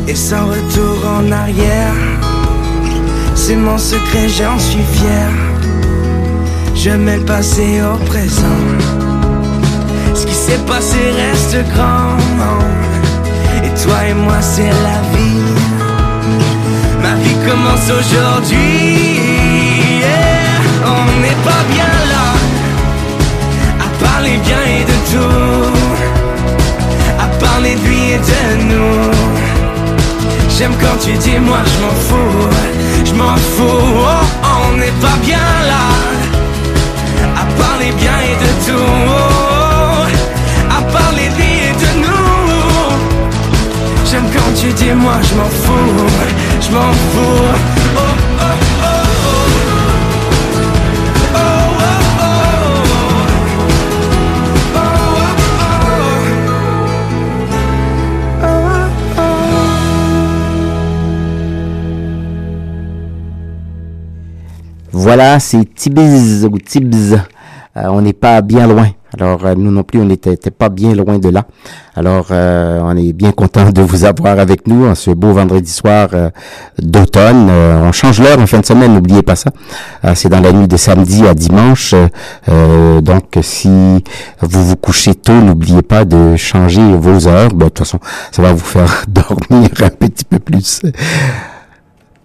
Et 0.08 0.16
sans 0.16 0.48
retour 0.48 0.98
en 1.18 1.32
arrière 1.32 1.94
C'est 3.36 3.56
mon 3.56 3.78
secret 3.78 4.28
j'en 4.28 4.58
suis 4.58 4.88
fier. 4.98 5.30
Je 6.74 6.90
mets 6.90 7.18
le 7.18 7.26
passé 7.26 7.84
au 7.84 7.98
présent. 8.06 8.64
Ce 10.16 10.26
qui 10.26 10.34
s'est 10.34 10.64
passé 10.66 10.98
reste 11.22 11.56
grand. 11.76 12.18
Et 13.64 13.72
toi 13.84 13.98
et 14.10 14.16
moi 14.16 14.42
c'est 14.42 14.74
la 14.88 15.00
vie. 15.14 15.46
Ma 17.04 17.14
vie 17.22 17.38
commence 17.48 17.92
aujourd'hui. 18.00 19.20
On 20.84 21.22
n'est 21.22 21.42
pas 21.50 21.64
bien 21.76 21.94
là. 22.14 22.28
À 23.86 24.04
parler 24.04 24.38
bien 24.44 24.64
et 24.80 24.84
de 24.84 24.98
tout 25.12 25.85
De 27.56 28.64
nous. 28.64 29.12
J'aime 30.50 30.74
quand 30.82 30.98
tu 31.00 31.14
dis 31.14 31.40
moi 31.40 31.60
je 31.66 31.78
m'en 31.82 31.96
fous. 32.08 32.50
Je 33.06 33.14
m'en 33.14 33.36
fous. 33.38 33.64
Oh, 33.64 34.26
On 34.44 34.78
n'est 34.78 34.98
pas 35.00 35.18
bien 35.24 35.48
là. 35.72 35.86
À 37.34 37.46
parler 37.62 37.92
bien 37.98 38.18
et 38.30 38.36
de 38.44 38.52
tout. 38.66 38.92
À 40.70 40.82
parler 40.92 41.30
lui 41.38 41.52
et 41.70 41.76
de 41.84 41.92
nous. 42.04 42.34
J'aime 44.12 44.28
quand 44.34 44.52
tu 44.60 44.68
dis 44.74 44.92
moi 44.94 45.18
je 45.24 45.34
m'en 45.36 45.50
fous, 45.64 46.08
je 46.62 46.70
m'en 46.72 46.92
fous. 47.12 47.46
Oh, 47.98 47.98
oh, 47.98 48.00
oh, 48.00 48.05
Voilà, 65.06 65.40
c'est 65.40 65.72
Tibiz 65.76 66.50
ou 66.52 66.58
Tibs. 66.58 67.14
Euh, 67.14 67.84
on 67.90 68.02
n'est 68.02 68.12
pas 68.12 68.42
bien 68.42 68.66
loin. 68.66 68.88
Alors, 69.14 69.46
euh, 69.46 69.54
nous 69.56 69.70
non 69.70 69.84
plus, 69.84 70.02
on 70.02 70.06
n'était 70.06 70.36
pas 70.50 70.70
bien 70.70 70.96
loin 70.96 71.20
de 71.20 71.30
là. 71.30 71.46
Alors, 71.96 72.30
euh, 72.32 72.80
on 72.82 72.98
est 72.98 73.14
bien 73.14 73.32
content 73.32 73.70
de 73.70 73.84
vous 73.84 74.04
avoir 74.04 74.40
avec 74.40 74.66
nous 74.66 74.88
en 74.88 74.96
ce 74.96 75.12
beau 75.12 75.32
vendredi 75.32 75.72
soir 75.72 76.10
euh, 76.14 76.32
d'automne. 76.80 77.52
On 77.52 77.92
change 77.92 78.20
l'heure 78.20 78.40
en 78.40 78.48
fin 78.48 78.62
de 78.62 78.66
semaine, 78.66 78.96
n'oubliez 78.96 79.22
pas 79.22 79.36
ça. 79.36 79.52
C'est 80.16 80.30
dans 80.30 80.40
la 80.40 80.52
nuit 80.52 80.68
de 80.68 80.76
samedi 80.76 81.28
à 81.28 81.36
dimanche. 81.36 81.94
Donc, 82.48 83.38
si 83.44 83.70
vous 84.42 84.66
vous 84.66 84.76
couchez 84.76 85.14
tôt, 85.14 85.40
n'oubliez 85.40 85.84
pas 85.84 86.04
de 86.04 86.36
changer 86.36 86.82
vos 86.98 87.28
heures. 87.28 87.50
Ben, 87.50 87.66
de 87.66 87.70
toute 87.70 87.78
façon, 87.78 88.00
ça 88.32 88.42
va 88.42 88.54
vous 88.54 88.66
faire 88.66 89.06
dormir 89.08 89.70
un 89.84 89.90
petit 89.90 90.26
peu 90.26 90.40
plus. 90.40 90.82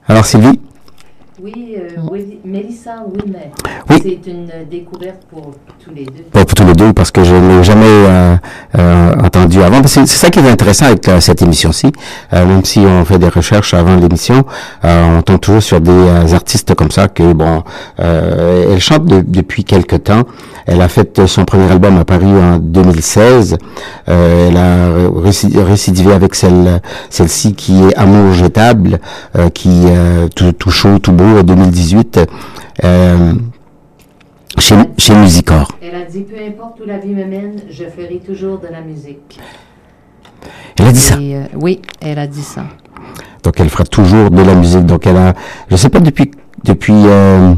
Alors, 0.09 0.25
Sylvie? 0.25 0.59
Oui, 1.43 1.75
euh, 1.77 1.89
Willy- 2.13 2.39
Mélissa 2.45 2.97
Wilmer. 3.15 3.51
Oui. 3.89 3.97
C'est 4.03 4.31
une 4.31 4.49
découverte 4.71 5.23
pour 5.31 5.53
tous 5.83 5.91
les 5.95 6.05
deux. 6.05 6.25
Pas 6.33 6.45
pour 6.45 6.55
tous 6.55 6.67
les 6.67 6.75
deux, 6.75 6.93
parce 6.93 7.11
que 7.11 7.25
je 7.25 7.35
ne 7.35 7.59
l'ai 7.59 7.65
jamais 7.65 7.87
euh, 7.87 8.37
euh, 8.79 9.15
entendu 9.25 9.63
avant. 9.63 9.81
C'est 9.87 10.07
ça 10.07 10.29
qui 10.29 10.39
est 10.41 10.49
intéressant 10.51 10.87
avec 10.87 11.09
euh, 11.09 11.21
cette 11.21 11.41
émission-ci. 11.41 11.93
Euh, 12.35 12.45
même 12.45 12.65
si 12.65 12.81
on 12.81 13.05
fait 13.05 13.19
des 13.19 13.29
recherches 13.29 13.73
avant 13.75 13.97
l'émission, 13.97 14.45
euh, 14.85 15.19
on 15.19 15.23
tombe 15.23 15.41
toujours 15.41 15.63
sur 15.63 15.81
des 15.81 16.35
artistes 16.35 16.75
comme 16.75 16.91
ça 16.91 17.09
que, 17.09 17.33
bon, 17.33 17.63
euh, 18.01 18.73
elle 18.75 18.81
chante 18.81 19.07
de- 19.07 19.25
depuis 19.27 19.65
quelque 19.65 19.97
temps. 19.97 20.23
Elle 20.67 20.83
a 20.83 20.89
fait 20.89 21.27
son 21.27 21.45
premier 21.45 21.71
album 21.71 21.97
apparu 21.99 22.27
en 22.27 22.59
2016. 22.59 23.57
Euh, 24.09 24.49
elle 24.49 24.57
a 24.57 25.11
réci- 25.29 25.59
récidivé 25.59 26.13
avec 26.13 26.35
celle, 26.35 26.81
celle-ci 27.09 27.55
qui 27.55 27.83
est 27.83 27.97
Amour 27.97 28.35
jetable, 28.35 29.01
euh, 29.37 29.49
qui 29.49 29.71
euh, 29.87 30.29
tout, 30.37 30.53
tout 30.53 30.71
chaud, 30.71 30.99
tout 31.01 31.13
beau, 31.13 31.30
en 31.39 31.43
2018. 31.43 32.21
Euh, 32.85 33.35
chez, 34.59 34.75
chez 34.99 35.15
Musicor. 35.15 35.69
Elle 35.83 35.95
a 35.95 36.05
dit 36.05 36.23
Peu 36.23 36.37
importe 36.37 36.81
où 36.81 36.87
la 36.87 36.99
vie 36.99 37.15
me 37.15 37.25
mène, 37.25 37.61
je 37.71 37.85
ferai 37.85 38.21
toujours 38.25 38.59
de 38.59 38.69
la 38.69 38.81
musique. 38.81 39.39
Elle 40.79 40.87
a 40.87 40.93
dit 40.93 41.01
ça. 41.01 41.17
Euh, 41.17 41.45
oui, 41.55 41.81
elle 42.01 42.19
a 42.19 42.27
dit 42.27 42.43
ça. 42.43 42.65
Donc 43.43 43.59
elle 43.61 43.69
fera 43.69 43.85
toujours 43.85 44.31
de 44.31 44.43
la 44.43 44.55
musique. 44.55 44.87
Donc 44.87 45.07
elle 45.07 45.17
a, 45.17 45.35
je 45.71 45.77
sais 45.77 45.89
pas 45.89 46.01
depuis 46.01 46.31
depuis 46.65 46.93
euh, 46.93 47.55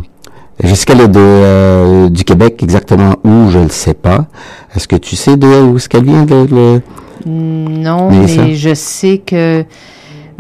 jusqu'à 0.63 0.95
de 0.95 1.11
euh, 1.17 2.09
du 2.09 2.25
Québec 2.25 2.63
exactement 2.63 3.17
où, 3.25 3.51
je 3.51 3.59
ne 3.59 3.69
sais 3.69 3.95
pas. 3.95 4.27
Est-ce 4.75 4.89
que 4.89 4.97
tu 4.97 5.17
sais 5.17 5.37
de 5.37 5.47
où 5.47 5.77
est-ce 5.77 5.89
qu'elle 5.89 6.05
vient 6.05 6.25
de 6.25 6.47
le 6.51 6.83
Non, 7.27 8.11
mais 8.11 8.55
je 8.55 8.75
sais 8.75 9.19
que 9.19 9.65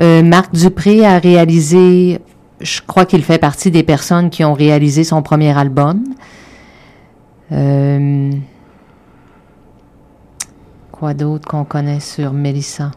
euh, 0.00 0.22
Marc 0.22 0.54
Dupré 0.54 1.04
a 1.04 1.18
réalisé, 1.18 2.18
je 2.62 2.80
crois 2.86 3.04
qu'il 3.04 3.22
fait 3.22 3.38
partie 3.38 3.70
des 3.70 3.82
personnes 3.82 4.30
qui 4.30 4.44
ont 4.44 4.54
réalisé 4.54 5.04
son 5.04 5.22
premier 5.22 5.56
album. 5.56 6.02
Euh, 7.50 8.30
quoi 10.90 11.14
d'autre 11.14 11.46
qu'on 11.46 11.64
connaît 11.64 12.00
sur 12.00 12.32
Mélissa? 12.32 12.92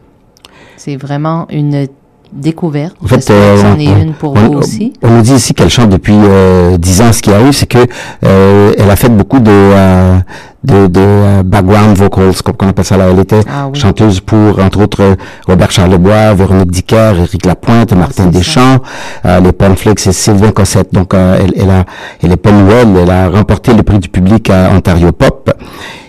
C'est 0.76 0.96
vraiment 0.96 1.46
une 1.50 1.88
découverte. 2.32 2.94
En 3.02 3.06
fait, 3.06 3.30
euh, 3.30 3.76
est 3.76 3.84
une 4.02 4.12
pour 4.14 4.32
on, 4.34 4.38
vous 4.48 4.54
aussi. 4.58 4.92
On 5.02 5.08
nous 5.10 5.22
dit 5.22 5.34
ici 5.34 5.54
qu'elle 5.54 5.70
chante 5.70 5.90
depuis 5.90 6.14
euh, 6.14 6.76
10 6.78 7.02
ans. 7.02 7.12
Ce 7.12 7.22
qui 7.22 7.32
arrive, 7.32 7.52
c'est 7.52 7.66
que 7.66 7.78
euh, 8.24 8.72
elle 8.78 8.90
a 8.90 8.96
fait 8.96 9.08
beaucoup 9.08 9.38
de 9.40 9.50
euh, 9.50 10.18
de, 10.64 10.88
de 10.88 11.00
euh, 11.00 11.42
background 11.44 11.96
vocals, 11.96 12.34
comme 12.42 12.54
on 12.62 12.68
appelle 12.68 12.84
ça 12.84 12.96
là. 12.96 13.06
Elle 13.10 13.20
était 13.20 13.40
Ah 13.48 13.68
oui. 13.72 13.78
chanteuse 13.78 14.18
pour, 14.20 14.58
entre 14.58 14.80
autres, 14.82 15.00
euh, 15.02 15.14
Robert 15.46 15.70
Charlebois, 15.70 16.34
Véronique 16.34 16.72
Dicker, 16.72 17.12
Éric 17.20 17.46
Lapointe, 17.46 17.92
Martin 17.92 18.24
Ah, 18.26 18.30
c'est 18.32 18.38
Deschamps, 18.38 18.78
euh, 19.24 19.40
les 19.40 19.52
Pamphlix 19.52 20.06
et 20.08 20.12
Sylvain 20.12 20.50
Cossette. 20.50 20.92
Donc, 20.92 21.14
euh, 21.14 21.38
elle, 21.40 21.52
elle 21.56 21.70
a, 21.70 21.84
elle 22.22 22.32
est 22.32 22.36
pas 22.36 22.50
nouvelle. 22.50 22.88
Elle 23.00 23.10
a 23.10 23.28
remporté 23.28 23.74
le 23.74 23.84
prix 23.84 23.98
du 24.00 24.08
public 24.08 24.50
à 24.50 24.70
Ontario 24.74 25.12
Pop. 25.12 25.50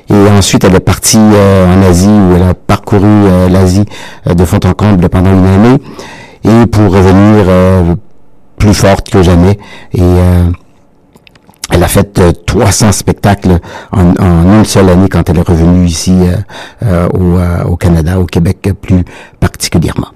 Et 0.10 0.30
ensuite, 0.32 0.64
elle 0.64 0.76
est 0.76 0.80
partie 0.80 1.18
euh, 1.20 1.66
en 1.74 1.82
Asie, 1.84 2.08
où 2.08 2.36
elle 2.36 2.44
a 2.44 2.54
parcouru 2.54 3.06
euh, 3.06 3.50
l'Asie 3.50 3.86
euh, 4.28 4.34
de 4.34 4.46
fond 4.46 4.60
en 4.66 4.74
comble 4.74 5.10
pendant 5.10 5.32
une 5.32 5.46
année. 5.46 5.78
Et 6.44 6.66
pour 6.68 6.92
revenir 6.94 7.46
euh, 7.48 7.96
plus 8.58 8.74
forte 8.74 9.10
que 9.10 9.22
jamais. 9.22 9.58
Et 9.94 10.02
euh, 10.02 10.50
elle 11.72 11.84
a 11.84 11.88
fait 11.88 12.18
euh, 12.20 12.32
300 12.46 12.94
spectacles 12.94 13.60
en, 13.92 14.12
en 14.18 14.54
une 14.60 14.66
seule 14.66 14.90
année 14.90 15.10
quand 15.10 15.30
elle 15.30 15.40
est 15.40 15.48
revenue 15.48 15.86
ici 15.86 16.14
euh, 16.14 16.36
euh, 16.84 17.08
au, 17.10 17.38
euh, 17.38 17.64
au 17.66 17.76
Canada, 17.76 18.18
au 18.20 18.26
Québec 18.26 18.70
plus 18.82 19.04
particulièrement. 19.40 20.08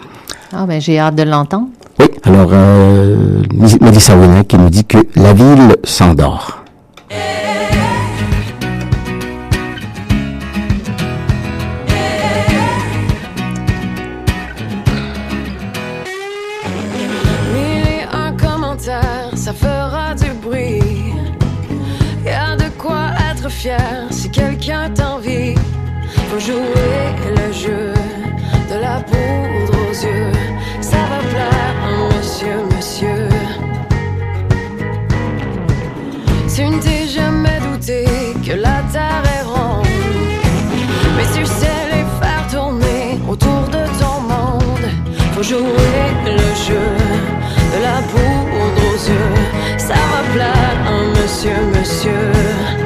Ah, 0.53 0.65
ben, 0.65 0.79
j'ai 0.79 0.99
hâte 0.99 1.15
de 1.15 1.23
l'entendre. 1.23 1.67
Oui, 1.99 2.07
alors 2.23 2.49
euh, 2.53 3.43
Mélissa 3.81 4.15
Winner 4.15 4.45
qui 4.45 4.57
nous 4.57 4.69
dit 4.69 4.85
que 4.85 4.97
la 5.15 5.33
ville 5.33 5.75
s'endort. 5.83 6.63
ça 18.81 19.53
fera 19.53 20.15
du 20.15 20.31
bruit. 20.41 21.13
Y 22.25 22.29
a 22.29 22.55
de 22.55 22.69
quoi 22.79 23.11
être 23.29 23.49
fier 23.49 24.07
si 24.09 24.29
quelqu'un 24.29 24.89
t'envie. 24.89 25.53
Faut 26.29 26.39
jouer 26.39 27.03
le 27.37 27.53
jeu 27.53 27.93
de 28.71 28.79
la 28.79 29.01
poudre 29.01 29.77
aux 29.87 29.93
yeux. 29.93 30.31
Ça 30.81 30.97
va 30.97 31.19
plaire, 31.29 31.75
monsieur, 32.15 32.57
monsieur. 32.75 33.29
Tu 36.53 36.63
ne 36.63 36.79
t'es 36.81 37.07
jamais 37.07 37.59
douté 37.59 38.05
que 38.45 38.53
la 38.53 38.81
terre 38.91 39.23
est 39.37 39.43
ronde. 39.43 39.85
Mais 41.17 41.27
tu 41.35 41.45
sais 41.45 41.81
les 41.93 42.05
faire 42.19 42.47
tourner 42.51 43.19
autour 43.29 43.63
de 43.67 43.83
ton 43.99 44.21
monde. 44.21 44.87
Faut 45.35 45.43
jouer 45.43 46.07
le 46.25 46.49
jeu 46.65 46.87
de 47.73 47.83
la 47.83 48.01
poudre 48.09 48.50
ça 49.77 49.93
va 49.93 50.33
plaire 50.33 50.71
monsieur, 51.15 51.55
monsieur. 51.73 52.80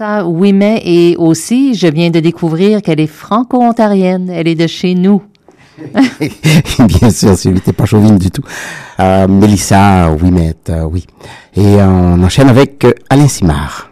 ça, 0.00 0.24
oui, 0.24 0.54
mais, 0.54 0.80
et 0.82 1.14
aussi, 1.18 1.74
je 1.74 1.86
viens 1.86 2.08
de 2.08 2.20
découvrir 2.20 2.80
qu'elle 2.80 3.00
est 3.00 3.06
franco-ontarienne, 3.06 4.30
elle 4.30 4.48
est 4.48 4.54
de 4.54 4.66
chez 4.66 4.94
nous. 4.94 5.20
Bien 6.78 7.10
sûr, 7.10 7.36
Sylvie, 7.36 7.60
t'es 7.60 7.74
pas 7.74 7.84
chauvine 7.84 8.16
du 8.16 8.30
tout. 8.30 8.42
Euh, 8.98 9.28
Mélissa, 9.28 10.10
oui, 10.12 10.30
mais, 10.30 10.54
euh, 10.70 10.84
oui. 10.84 11.06
Et 11.54 11.76
on 11.82 12.22
enchaîne 12.22 12.48
avec 12.48 12.82
euh, 12.86 12.94
Alain 13.10 13.28
Simard. 13.28 13.89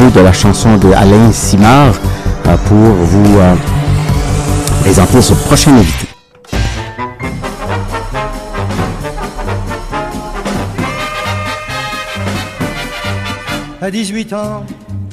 Peu 0.00 0.10
de 0.10 0.20
la 0.20 0.32
chanson 0.32 0.76
de 0.78 0.92
Alain 0.92 1.30
Simard 1.30 1.94
euh, 2.46 2.56
pour 2.68 2.76
vous 2.76 3.38
euh, 3.38 3.54
présenter 4.80 5.20
ce 5.20 5.34
prochain 5.34 5.72
invité. 5.74 6.06
À 13.82 13.90
18 13.90 14.32
ans, 14.32 14.64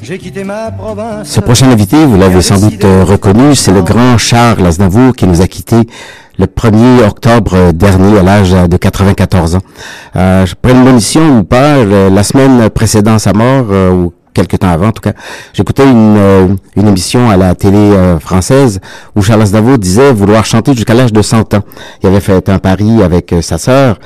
j'ai 0.02 0.18
quitté 0.18 0.46
ma 0.46 0.72
province. 0.72 1.28
Ce 1.28 1.42
prochain 1.42 1.70
invité, 1.70 2.06
vous 2.06 2.18
l'avez 2.18 2.42
sans 2.42 2.60
doute 2.60 2.86
euh, 2.86 3.04
reconnu, 3.04 3.56
c'est 3.56 3.74
le 3.74 3.82
grand 3.82 4.18
Charles 4.18 4.66
Aznavour 4.66 5.14
qui 5.16 5.28
nous 5.28 5.42
a 5.42 5.48
quittés 5.48 5.86
le 6.40 6.46
1er 6.46 7.06
octobre 7.06 7.72
dernier 7.74 8.20
à 8.20 8.24
l'âge 8.24 8.52
de 8.52 8.78
94 8.78 9.56
ans. 9.56 9.60
Euh, 10.16 10.46
je 10.46 10.56
prends 10.62 10.72
une 10.72 10.88
émission 10.88 11.40
ou 11.40 11.44
pas, 11.44 11.84
la 11.84 12.24
semaine 12.24 12.70
précédant 12.70 13.18
sa 13.20 13.34
mort, 13.34 13.66
euh, 13.72 13.92
ou 13.92 14.14
quelques 14.38 14.60
temps 14.60 14.70
avant 14.70 14.90
en 14.90 14.92
tout 14.92 15.02
cas, 15.02 15.14
j'écoutais 15.54 15.90
une, 15.90 16.16
euh, 16.18 16.48
une 16.76 16.88
émission 16.88 17.30
à 17.30 17.38
la 17.38 17.56
télé 17.56 17.78
euh, 17.78 18.20
française 18.20 18.80
où 19.16 19.24
Charles 19.24 19.42
Aznavour 19.42 19.80
disait 19.80 20.14
vouloir 20.14 20.46
chanter 20.46 20.76
jusqu'à 20.76 20.94
l'âge 20.94 21.12
de 21.12 21.24
100 21.24 21.56
ans. 21.56 21.64
Il 22.04 22.10
avait 22.10 22.20
fait 22.20 22.48
un 22.50 22.60
pari 22.60 23.02
avec 23.02 23.34
euh, 23.34 23.42
sa 23.42 23.58
sœur 23.58 24.00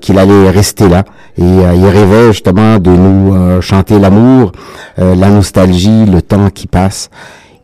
qu'il 0.00 0.18
allait 0.18 0.50
rester 0.50 0.88
là 0.88 1.04
et 1.36 1.44
il 1.44 1.86
rêvait 1.86 2.32
justement 2.32 2.78
de 2.78 2.90
nous 2.90 3.60
chanter 3.62 3.98
l'amour, 3.98 4.52
la 4.96 5.28
nostalgie, 5.28 6.04
le 6.04 6.20
temps 6.20 6.50
qui 6.50 6.66
passe. 6.66 7.10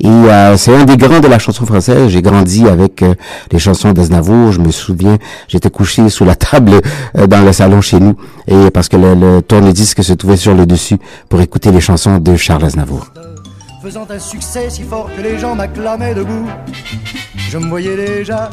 Et 0.01 0.09
euh, 0.09 0.57
c'est 0.57 0.74
un 0.74 0.84
des 0.84 0.97
grands 0.97 1.20
de 1.20 1.28
la 1.28 1.38
chanson 1.38 1.64
française. 1.64 2.09
J'ai 2.09 2.20
grandi 2.22 2.66
avec 2.68 3.03
euh, 3.03 3.14
les 3.53 3.59
chansons 3.59 3.92
d'Aznavour. 3.92 4.53
Je 4.53 4.61
me 4.61 4.70
souviens, 4.70 5.18
j'étais 5.49 5.70
couché 5.70 6.09
sous 6.09 6.24
la 6.24 6.34
table 6.34 6.80
euh, 7.16 7.26
dans 7.26 7.42
le 7.45 7.53
salon 7.53 7.80
chez 7.80 8.01
nous, 8.01 8.16
et 8.47 8.70
parce 8.70 8.88
que 8.88 8.97
le, 8.97 9.14
le 9.14 9.42
tourne-disque 9.42 10.03
se 10.03 10.12
trouvait 10.12 10.36
sur 10.36 10.55
le 10.55 10.66
dessus 10.66 10.99
pour 11.28 11.40
écouter 11.40 11.70
les 11.70 11.80
chansons 11.80 12.18
de 12.18 12.36
Charles 12.36 12.64
Aznavour. 12.64 13.07
faisant 13.82 14.07
un 14.11 14.18
succès 14.18 14.70
si 14.70 14.82
fort 14.82 15.11
que 15.16 15.22
les 15.22 15.38
gens 15.38 15.55
m'acclamaient 15.55 16.14
debout. 16.14 16.47
Je 17.36 17.59
me 17.59 17.66
voyais 17.68 17.97
déjà 17.97 18.51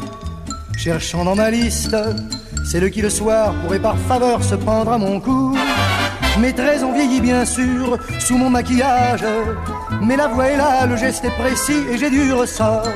cherchant 0.76 1.24
dans 1.24 1.34
ma 1.34 1.50
liste 1.50 1.96
celle 2.64 2.90
qui 2.90 3.02
le 3.02 3.10
soir 3.10 3.54
pourrait 3.62 3.78
par 3.78 3.96
faveur 3.98 4.42
se 4.42 4.54
prendre 4.54 4.92
à 4.92 4.98
mon 4.98 5.20
cou. 5.20 5.56
Mes 6.40 6.52
traits 6.52 6.82
ont 6.82 6.92
vieilli 6.92 7.20
bien 7.20 7.44
sûr 7.44 7.98
sous 8.18 8.36
mon 8.36 8.48
maquillage, 8.48 9.24
mais 10.00 10.16
la 10.16 10.28
voix 10.28 10.48
est 10.48 10.56
là, 10.56 10.86
le 10.86 10.96
geste 10.96 11.24
est 11.24 11.30
précis 11.30 11.84
et 11.90 11.98
j'ai 11.98 12.10
du 12.10 12.32
ressort. 12.32 12.88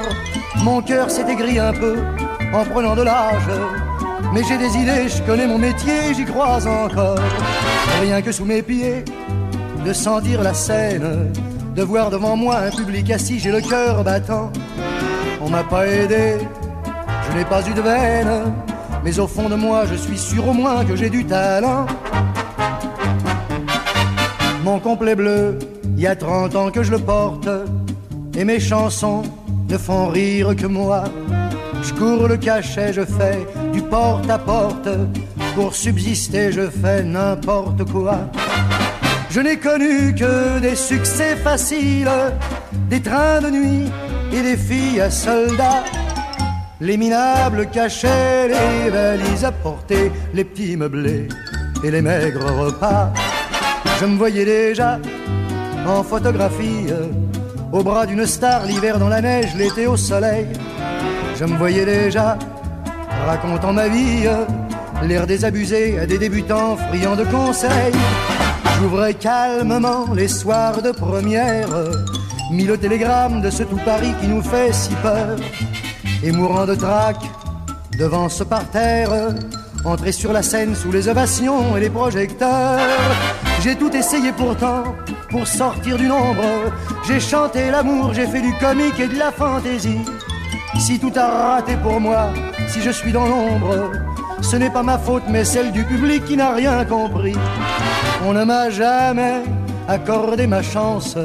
Mon 0.63 0.81
cœur 0.81 1.11
s'est 1.11 1.31
aigri 1.31 1.59
un 1.59 1.73
peu 1.73 1.97
en 2.55 2.65
prenant 2.65 2.97
de 2.97 3.03
l'âge, 3.03 3.51
mais 4.33 4.43
j'ai 4.43 4.57
des 4.57 4.77
idées, 4.77 5.09
je 5.09 5.23
connais 5.23 5.47
mon 5.47 5.59
métier, 5.59 6.15
j'y 6.15 6.25
crois 6.25 6.67
encore. 6.67 7.19
Rien 8.01 8.23
que 8.23 8.33
sous 8.33 8.47
mes 8.47 8.63
pieds, 8.63 9.05
de 9.85 9.93
sentir 9.93 10.43
la 10.43 10.55
scène, 10.55 11.31
de 11.75 11.83
voir 11.83 12.11
devant 12.11 12.37
moi 12.37 12.57
un 12.57 12.71
public 12.71 13.11
assis, 13.11 13.39
j'ai 13.39 13.53
le 13.53 13.61
cœur 13.61 14.03
battant. 14.03 14.51
On 15.43 15.51
m'a 15.51 15.63
pas 15.63 15.87
aidé, 15.87 16.39
je 17.29 17.37
n'ai 17.37 17.45
pas 17.45 17.61
eu 17.69 17.75
de 17.75 17.83
veine, 17.83 18.53
mais 19.05 19.19
au 19.19 19.27
fond 19.27 19.49
de 19.49 19.55
moi, 19.55 19.85
je 19.87 19.95
suis 19.95 20.19
sûr 20.19 20.49
au 20.49 20.53
moins 20.55 20.85
que 20.85 20.97
j'ai 20.97 21.11
du 21.11 21.25
talent. 21.27 21.87
Mon 24.67 24.81
complet 24.81 25.15
bleu, 25.15 25.61
il 25.97 26.01
y 26.01 26.09
a 26.09 26.17
30 26.17 26.57
ans 26.57 26.71
que 26.73 26.83
je 26.83 26.91
le 26.91 26.99
porte, 26.99 27.49
et 28.37 28.45
mes 28.45 28.59
chansons 28.59 29.23
ne 29.69 29.79
font 29.79 30.09
rire 30.09 30.57
que 30.57 30.67
moi. 30.67 31.05
Je 31.85 31.95
cours 31.95 32.27
le 32.27 32.37
cachet, 32.37 32.93
je 32.93 33.03
fais 33.03 33.47
du 33.73 33.81
porte 33.81 34.29
à 34.29 34.39
porte, 34.39 34.89
pour 35.55 35.73
subsister, 35.73 36.51
je 36.51 36.69
fais 36.69 37.05
n'importe 37.05 37.85
quoi. 37.85 38.29
Je 39.31 39.39
n'ai 39.39 39.57
connu 39.57 40.13
que 40.17 40.59
des 40.59 40.75
succès 40.75 41.37
faciles, 41.37 42.11
des 42.91 43.01
trains 43.01 43.41
de 43.43 43.51
nuit 43.51 43.93
et 44.33 44.43
des 44.43 44.57
filles 44.57 45.01
à 45.01 45.13
soldats. 45.13 45.85
Les 46.81 46.97
minables 46.97 47.71
cachets, 47.71 48.49
les 48.49 48.91
valises 48.91 49.45
à 49.45 49.53
porter, 49.53 50.11
les 50.35 50.43
petits 50.43 50.77
meublés 50.77 51.29
et 51.85 51.91
les 51.93 52.03
maigres 52.03 52.51
repas. 52.51 53.13
Je 53.99 54.05
me 54.05 54.19
voyais 54.19 54.45
déjà 54.45 54.99
en 55.87 56.03
photographie, 56.03 56.87
au 57.73 57.83
bras 57.83 58.05
d'une 58.05 58.27
star, 58.27 58.67
l'hiver 58.67 58.99
dans 58.99 59.09
la 59.09 59.23
neige, 59.23 59.55
l'été 59.57 59.87
au 59.87 59.97
soleil. 59.97 60.47
Je 61.39 61.45
me 61.45 61.57
voyais 61.57 61.87
déjà 61.87 62.39
racontant 63.27 63.73
ma 63.73 63.89
vie, 63.89 64.29
l'air 65.03 65.27
désabusé 65.27 65.99
à 65.99 66.05
des 66.05 66.19
débutants 66.19 66.77
friands 66.77 67.17
de 67.17 67.25
conseils. 67.25 67.95
J'ouvrais 68.79 69.15
calmement 69.15 70.13
les 70.15 70.29
soirs 70.29 70.83
de 70.83 70.91
première, 70.91 71.69
mis 72.53 72.65
le 72.65 72.77
télégramme 72.77 73.41
de 73.41 73.49
ce 73.49 73.63
tout 73.63 73.81
Paris 73.83 74.13
qui 74.21 74.29
nous 74.29 74.43
fait 74.43 74.75
si 74.75 74.95
peur. 74.97 75.37
Et 76.23 76.33
mourant 76.33 76.67
de 76.67 76.75
trac 76.75 77.17
devant 77.99 78.29
ce 78.29 78.45
parterre, 78.45 79.11
entrer 79.87 80.13
sur 80.13 80.35
la 80.35 80.43
scène 80.43 80.75
sous 80.75 80.93
les 80.93 81.09
ovations 81.09 81.79
et 81.79 81.81
les 81.81 81.91
projecteurs. 81.91 82.81
J'ai 83.67 83.75
tout 83.75 83.91
essayé 83.97 84.31
pourtant 84.31 84.95
pour 85.29 85.45
sortir 85.45 85.97
du 85.97 86.07
nombre. 86.07 86.71
J'ai 87.05 87.19
chanté 87.19 87.69
l'amour, 87.69 88.15
j'ai 88.15 88.29
fait 88.29 88.41
du 88.41 88.55
comique 88.55 89.01
et 89.01 89.09
de 89.09 89.19
la 89.19 89.33
fantaisie. 89.33 90.03
Si 90.79 91.01
tout 91.01 91.11
a 91.17 91.27
raté 91.27 91.77
pour 91.83 92.01
moi, 92.01 92.29
si 92.69 92.81
je 92.81 92.91
suis 92.91 93.11
dans 93.11 93.27
l'ombre, 93.27 93.91
ce 94.41 94.55
n'est 94.55 94.71
pas 94.71 94.85
ma 94.85 94.99
faute 94.99 95.25
mais 95.29 95.45
celle 95.45 95.73
du 95.73 95.83
public 95.83 96.25
qui 96.27 96.37
n'a 96.37 96.53
rien 96.53 96.85
compris. 96.85 97.35
On 98.25 98.35
ne 98.35 98.45
m'a 98.45 98.71
jamais 98.71 99.43
accordé 99.89 100.47
ma 100.47 100.63
chance. 100.63 101.19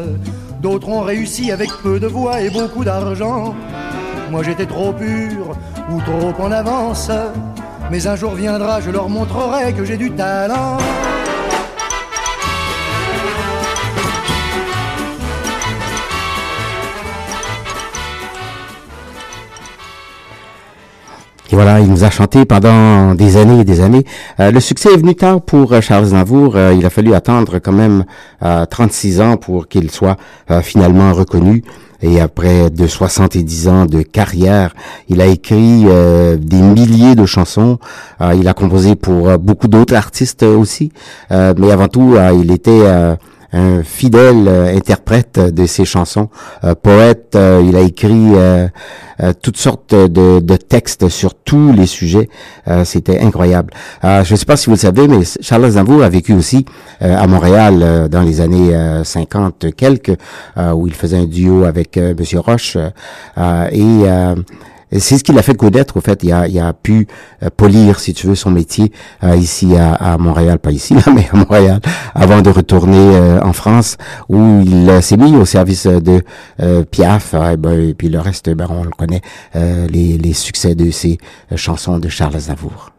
D'autres 0.64 0.90
ont 0.90 1.02
réussi 1.02 1.52
avec 1.52 1.70
peu 1.84 2.00
de 2.00 2.08
voix 2.08 2.42
et 2.42 2.50
beaucoup 2.50 2.84
d'argent. 2.84 3.54
Moi 4.32 4.42
j'étais 4.42 4.66
trop 4.66 4.94
pur 4.94 5.56
ou 5.92 6.02
trop 6.02 6.44
en 6.44 6.52
avance. 6.52 7.12
Mais 7.92 8.08
un 8.08 8.16
jour 8.16 8.34
viendra, 8.34 8.82
je 8.82 8.90
leur 8.90 9.10
montrerai 9.10 9.74
que 9.74 9.86
j'ai 9.86 9.98
du 9.98 10.10
talent. 10.10 10.80
Et 21.52 21.56
voilà, 21.56 21.82
il 21.82 21.90
nous 21.90 22.06
a 22.06 22.10
chanté 22.10 22.46
pendant 22.46 23.14
des 23.14 23.36
années 23.36 23.60
et 23.60 23.64
des 23.66 23.82
années. 23.82 24.06
Euh, 24.40 24.52
le 24.52 24.62
succès 24.62 24.94
est 24.94 24.98
venu 24.98 25.16
tard 25.16 25.42
pour 25.42 25.74
euh, 25.74 25.82
Charles 25.82 26.06
Aznavour. 26.06 26.56
Euh, 26.56 26.74
il 26.74 26.86
a 26.86 26.90
fallu 26.90 27.14
attendre 27.14 27.60
quand 27.60 27.74
même 27.74 28.06
euh, 28.42 28.66
36 28.66 29.20
ans 29.20 29.36
pour 29.36 29.68
qu'il 29.68 29.92
soit 29.92 30.16
finalement 30.64 31.12
reconnu. 31.12 31.64
Et 32.02 32.22
après 32.22 32.70
de 32.70 32.88
70 32.88 33.68
ans 33.68 33.86
de 33.86 34.02
carrière, 34.02 34.74
il 35.10 35.20
a 35.22 35.28
écrit 35.28 35.84
des 35.84 36.62
milliers 36.62 37.14
de 37.14 37.26
chansons. 37.28 37.78
Il 38.36 38.48
a 38.48 38.54
composé 38.56 38.96
pour 38.96 39.38
beaucoup 39.38 39.68
d'autres 39.68 39.94
artistes 39.94 40.42
aussi. 40.42 40.92
Mais 41.30 41.72
avant 41.72 41.88
tout, 41.90 42.16
il 42.42 42.52
était 42.52 42.82
un 43.54 43.84
fidèle 43.84 44.48
euh, 44.48 44.76
interprète 44.76 45.40
de 45.40 45.66
ses 45.66 45.86
chansons, 45.86 46.30
euh, 46.64 46.76
poète. 46.76 47.36
euh, 47.36 47.64
il 47.66 47.76
a 47.76 47.82
écrit 47.82 48.32
toutes 49.42 49.58
sortes 49.58 49.94
de, 49.94 50.56
textes 50.58 51.10
sur 51.10 51.36
tous 51.36 51.72
les 51.72 51.86
sujets. 51.86 52.28
C'était 52.86 53.20
incroyable. 53.20 53.72
Je 54.04 54.32
ne 54.32 54.36
sais 54.36 54.46
pas 54.46 54.58
si 54.58 54.66
vous 54.66 54.72
le 54.72 54.78
savez, 54.78 55.08
mais 55.08 55.20
Charles 55.42 55.66
Aznavour 55.66 56.02
a 56.02 56.10
vécu 56.10 56.34
aussi 56.34 56.66
à 57.00 57.28
Montréal 57.28 58.10
dans 58.10 58.22
les 58.22 58.42
années 58.42 58.76
euh, 58.76 59.04
50 59.04 59.76
quelques, 59.76 60.18
où 60.58 60.88
il 60.88 60.94
faisait 60.94 61.18
un 61.18 61.26
duo 61.26 61.66
avec 61.66 61.98
Monsieur 61.98 62.40
Roche. 62.40 62.78
et 63.38 64.06
et 64.92 65.00
c'est 65.00 65.18
ce 65.18 65.24
qui 65.24 65.32
l'a 65.34 65.42
fait 65.42 65.56
connaître, 65.56 65.98
au 65.98 66.02
fait. 66.02 66.24
Il 66.24 66.32
a, 66.32 66.48
il 66.48 66.60
a 66.60 66.74
pu 66.74 67.08
euh, 67.44 67.50
polir, 67.56 68.00
si 68.00 68.14
tu 68.14 68.28
veux, 68.28 68.36
son 68.36 68.52
métier 68.52 68.92
euh, 69.24 69.36
ici 69.36 69.76
à, 69.76 69.94
à 69.94 70.18
Montréal, 70.18 70.60
pas 70.60 70.72
ici, 70.72 70.94
là, 70.96 71.04
mais 71.14 71.28
à 71.32 71.38
Montréal, 71.38 71.80
avant 72.16 72.42
de 72.42 72.50
retourner 72.50 72.98
euh, 73.16 73.42
en 73.42 73.54
France, 73.54 73.98
où 74.30 74.62
il 74.66 75.02
s'est 75.02 75.18
mis 75.18 75.36
au 75.36 75.46
service 75.46 75.86
de 75.88 76.24
Piaf. 76.92 77.34
euh, 77.34 77.56
ben, 77.58 77.90
et 77.90 77.94
puis 77.94 78.10
le 78.10 78.20
reste, 78.20 78.50
ben, 78.50 78.68
on 78.70 78.84
le 78.84 78.92
connaît, 78.92 79.22
les, 79.56 80.18
les 80.18 80.34
succès 80.34 80.76
de 80.76 80.92
euh, 80.92 81.58
chansons 81.58 82.00
de 82.00 82.10
Charles 82.10 82.36
Aznavour. 82.36 82.92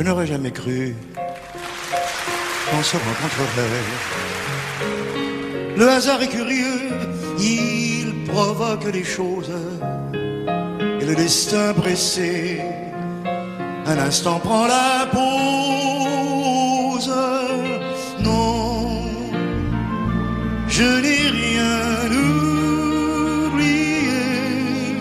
Je 0.00 0.04
n'aurais 0.06 0.26
jamais 0.26 0.50
cru 0.50 0.96
qu'on 2.70 2.82
se 2.82 2.96
rencontrerait. 2.96 3.84
Le 5.76 5.88
hasard 5.90 6.22
est 6.22 6.28
curieux, 6.28 6.88
il 7.38 8.24
provoque 8.24 8.86
les 8.90 9.04
choses. 9.04 9.52
Et 11.00 11.04
le 11.04 11.14
destin 11.14 11.74
pressé, 11.74 12.62
un 13.84 13.98
instant 13.98 14.38
prend 14.38 14.66
la 14.66 15.06
pause. 15.12 17.12
Non, 18.24 19.02
je 20.66 21.00
n'ai 21.02 21.28
rien 21.42 22.10
oublié. 23.52 24.96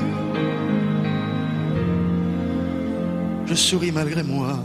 Je 3.45 3.55
souris 3.55 3.93
malgré 3.93 4.23
moi 4.23 4.59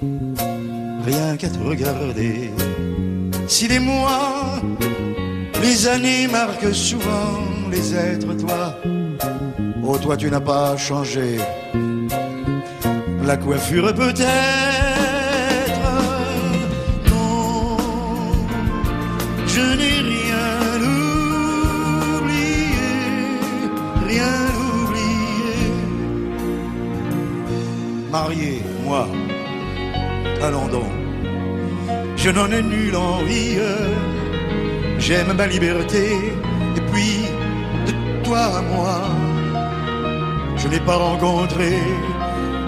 rien 0.00 1.36
qu'à 1.36 1.48
te 1.48 1.58
regarder. 1.58 2.50
Si 3.46 3.68
les 3.68 3.78
mois, 3.78 4.60
les 5.62 5.88
années 5.88 6.28
marquent 6.28 6.74
souvent 6.74 7.40
les 7.70 7.94
êtres, 7.94 8.34
toi, 8.34 8.78
oh 9.84 9.98
toi 9.98 10.16
tu 10.16 10.30
n'as 10.30 10.40
pas 10.40 10.76
changé. 10.76 11.38
La 13.24 13.36
coiffure 13.36 13.94
peut-être, 13.94 14.26
non, 17.10 17.76
je 19.46 19.60
n'ai 19.78 19.98
rien 20.14 20.80
oublié, 22.16 22.88
rien 24.06 24.36
oublié. 24.82 25.58
Marié, 28.10 28.62
moi, 28.84 29.06
allons 30.42 30.68
donc, 30.68 30.92
je 32.16 32.30
n'en 32.30 32.50
ai 32.50 32.62
nulle 32.62 32.96
envie. 32.96 33.58
J'aime 34.98 35.32
ma 35.36 35.46
liberté, 35.46 36.04
et 36.76 36.80
puis 36.92 37.24
de 37.86 37.92
toi 38.24 38.42
à 38.58 38.62
moi, 38.62 39.00
je 40.56 40.68
n'ai 40.68 40.80
pas 40.80 40.96
rencontré 40.96 41.70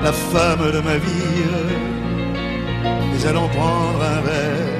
la 0.02 0.12
femme 0.12 0.70
de 0.72 0.80
ma 0.80 0.96
vie. 0.96 1.42
Mais 3.12 3.26
allons 3.26 3.48
prendre 3.48 4.02
un 4.02 4.20
verre 4.22 4.70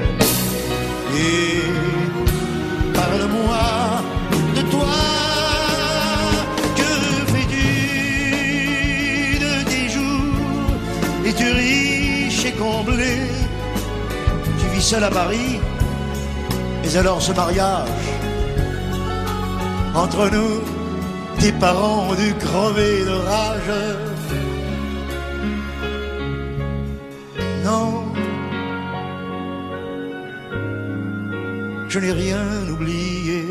Tu 12.86 14.66
vis 14.74 14.82
seul 14.82 15.04
à 15.04 15.10
Paris 15.10 15.60
Mais 16.82 16.96
alors 16.96 17.20
ce 17.20 17.32
mariage 17.32 17.88
entre 19.94 20.30
nous, 20.30 20.60
tes 21.40 21.52
parents 21.52 22.10
ont 22.10 22.14
dû 22.14 22.32
crever 22.34 23.04
de 23.04 23.10
rage. 23.10 23.72
Non, 27.64 28.04
je 31.88 31.98
n'ai 31.98 32.12
rien 32.12 32.44
oublié. 32.72 33.44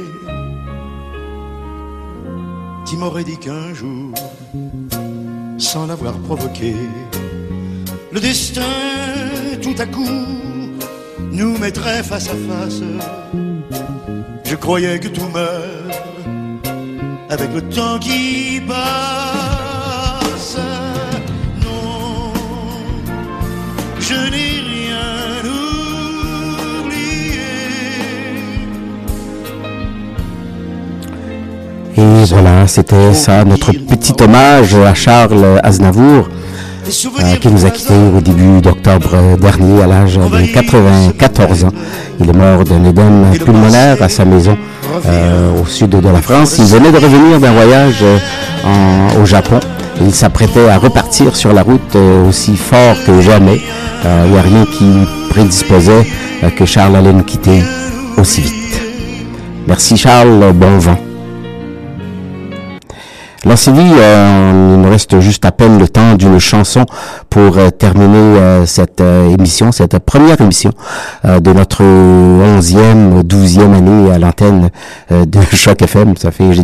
Tu 2.86 2.96
m'aurais 2.96 3.26
dit 3.26 3.38
qu'un 3.38 3.74
jour, 3.74 4.14
sans 5.58 5.88
l'avoir 5.88 6.18
provoqué, 6.20 6.74
le 8.12 8.20
destin 8.20 8.99
nous 11.32 11.58
mettrait 11.58 12.04
face 12.04 12.28
à 12.28 12.34
face. 12.34 12.82
Je 14.44 14.56
croyais 14.56 15.00
que 15.00 15.08
tout 15.08 15.28
meurt 15.34 15.64
avec 17.30 17.54
le 17.54 17.62
temps 17.62 17.98
qui 18.00 18.62
passe. 18.68 20.58
Non, 21.64 22.34
je 24.00 24.16
n'ai 24.16 24.60
rien 24.74 25.44
oublié. 26.84 27.40
Et 31.96 32.26
voilà, 32.26 32.68
c'était 32.68 33.14
ça, 33.14 33.46
notre 33.46 33.72
petit 33.72 34.14
hommage 34.22 34.76
à 34.76 34.94
Charles 34.94 35.62
Aznavour, 35.64 36.28
qui 37.40 37.48
nous 37.50 37.66
a 37.66 37.70
quittés 37.70 37.94
au 38.18 38.20
début 38.22 38.62
d'octobre 38.62 39.16
dernier 39.40 39.84
à 39.84 39.88
l'âge 39.88 40.18
de 40.18 40.54
94 40.54 41.64
ans. 41.66 41.70
Il 42.20 42.30
est 42.30 42.34
mort 42.34 42.64
d'un 42.64 42.84
édème 42.84 43.26
pulmonaire 43.46 44.02
à 44.02 44.10
sa 44.10 44.26
maison 44.26 44.58
euh, 45.06 45.62
au 45.62 45.66
sud 45.66 45.90
de 45.90 46.10
la 46.10 46.22
France. 46.22 46.56
Il 46.58 46.66
venait 46.66 46.92
de 46.92 46.98
revenir 46.98 47.40
d'un 47.40 47.52
voyage 47.52 48.00
euh, 48.02 48.18
en- 48.66 49.22
au 49.22 49.26
Japon. 49.26 49.60
Il 50.02 50.14
s'apprêtait 50.14 50.68
à 50.70 50.78
repartir 50.78 51.36
sur 51.36 51.54
la 51.54 51.62
route 51.62 51.96
euh, 51.96 52.28
aussi 52.28 52.56
fort 52.56 52.96
que 53.06 53.22
jamais. 53.22 53.60
Euh, 54.06 54.24
Il 54.28 54.32
n'y 54.32 54.38
a 54.38 54.42
rien 54.42 54.66
qui 54.66 54.86
prédisposait 55.30 56.08
euh, 56.44 56.50
que 56.50 56.66
Charles 56.66 56.96
allait 56.96 57.14
nous 57.14 57.24
quitter 57.24 57.62
aussi 58.18 58.42
vite. 58.42 58.82
Merci 59.68 59.98
Charles, 59.98 60.52
bon 60.54 60.78
vent. 60.80 61.00
Alors 63.46 63.58
Sylvie, 63.58 63.80
euh, 63.80 64.74
il 64.76 64.82
nous 64.82 64.90
reste 64.90 65.22
juste 65.22 65.46
à 65.46 65.54
peine 65.54 65.80
le 65.80 65.88
temps 65.88 66.16
d'une 66.16 66.40
chanson 66.40 66.86
pour 67.30 67.58
euh, 67.58 67.70
terminer 67.70 68.18
euh, 68.18 68.66
cette 68.66 69.00
euh, 69.00 69.30
émission, 69.30 69.72
cette 69.72 69.98
première 70.00 70.42
émission 70.42 70.72
de 71.24 71.54
notre 71.54 71.82
11e, 71.84 73.22
12e 73.24 73.74
année 73.74 74.12
à 74.12 74.20
l'antenne 74.20 74.70
de 75.10 75.40
Choc 75.54 75.82
FM. 75.82 76.18
Ça 76.18 76.32
fait, 76.32 76.52
j'ai 76.52 76.64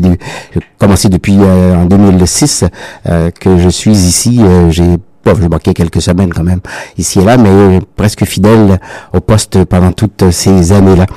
commencé 0.78 1.08
depuis 1.08 1.38
en 1.38 1.86
2006 1.86 2.66
euh, 3.08 3.32
que 3.32 3.58
je 3.58 3.70
suis 3.70 3.92
ici. 3.96 4.42
J'ai 4.70 4.98
Bon, 5.26 5.34
j'ai 5.42 5.50
manqué 5.50 5.74
quelques 5.74 6.02
semaines 6.02 6.32
quand 6.32 6.44
même 6.44 6.60
ici 7.00 7.20
et 7.20 7.24
là, 7.24 7.38
mais 7.38 7.50
euh, 7.50 7.80
presque 7.96 8.26
fidèle 8.26 8.80
au 9.12 9.22
poste 9.22 9.66
pendant 9.66 9.92
toutes 9.92 10.30
ces 10.32 10.72
années-là. 10.72 11.08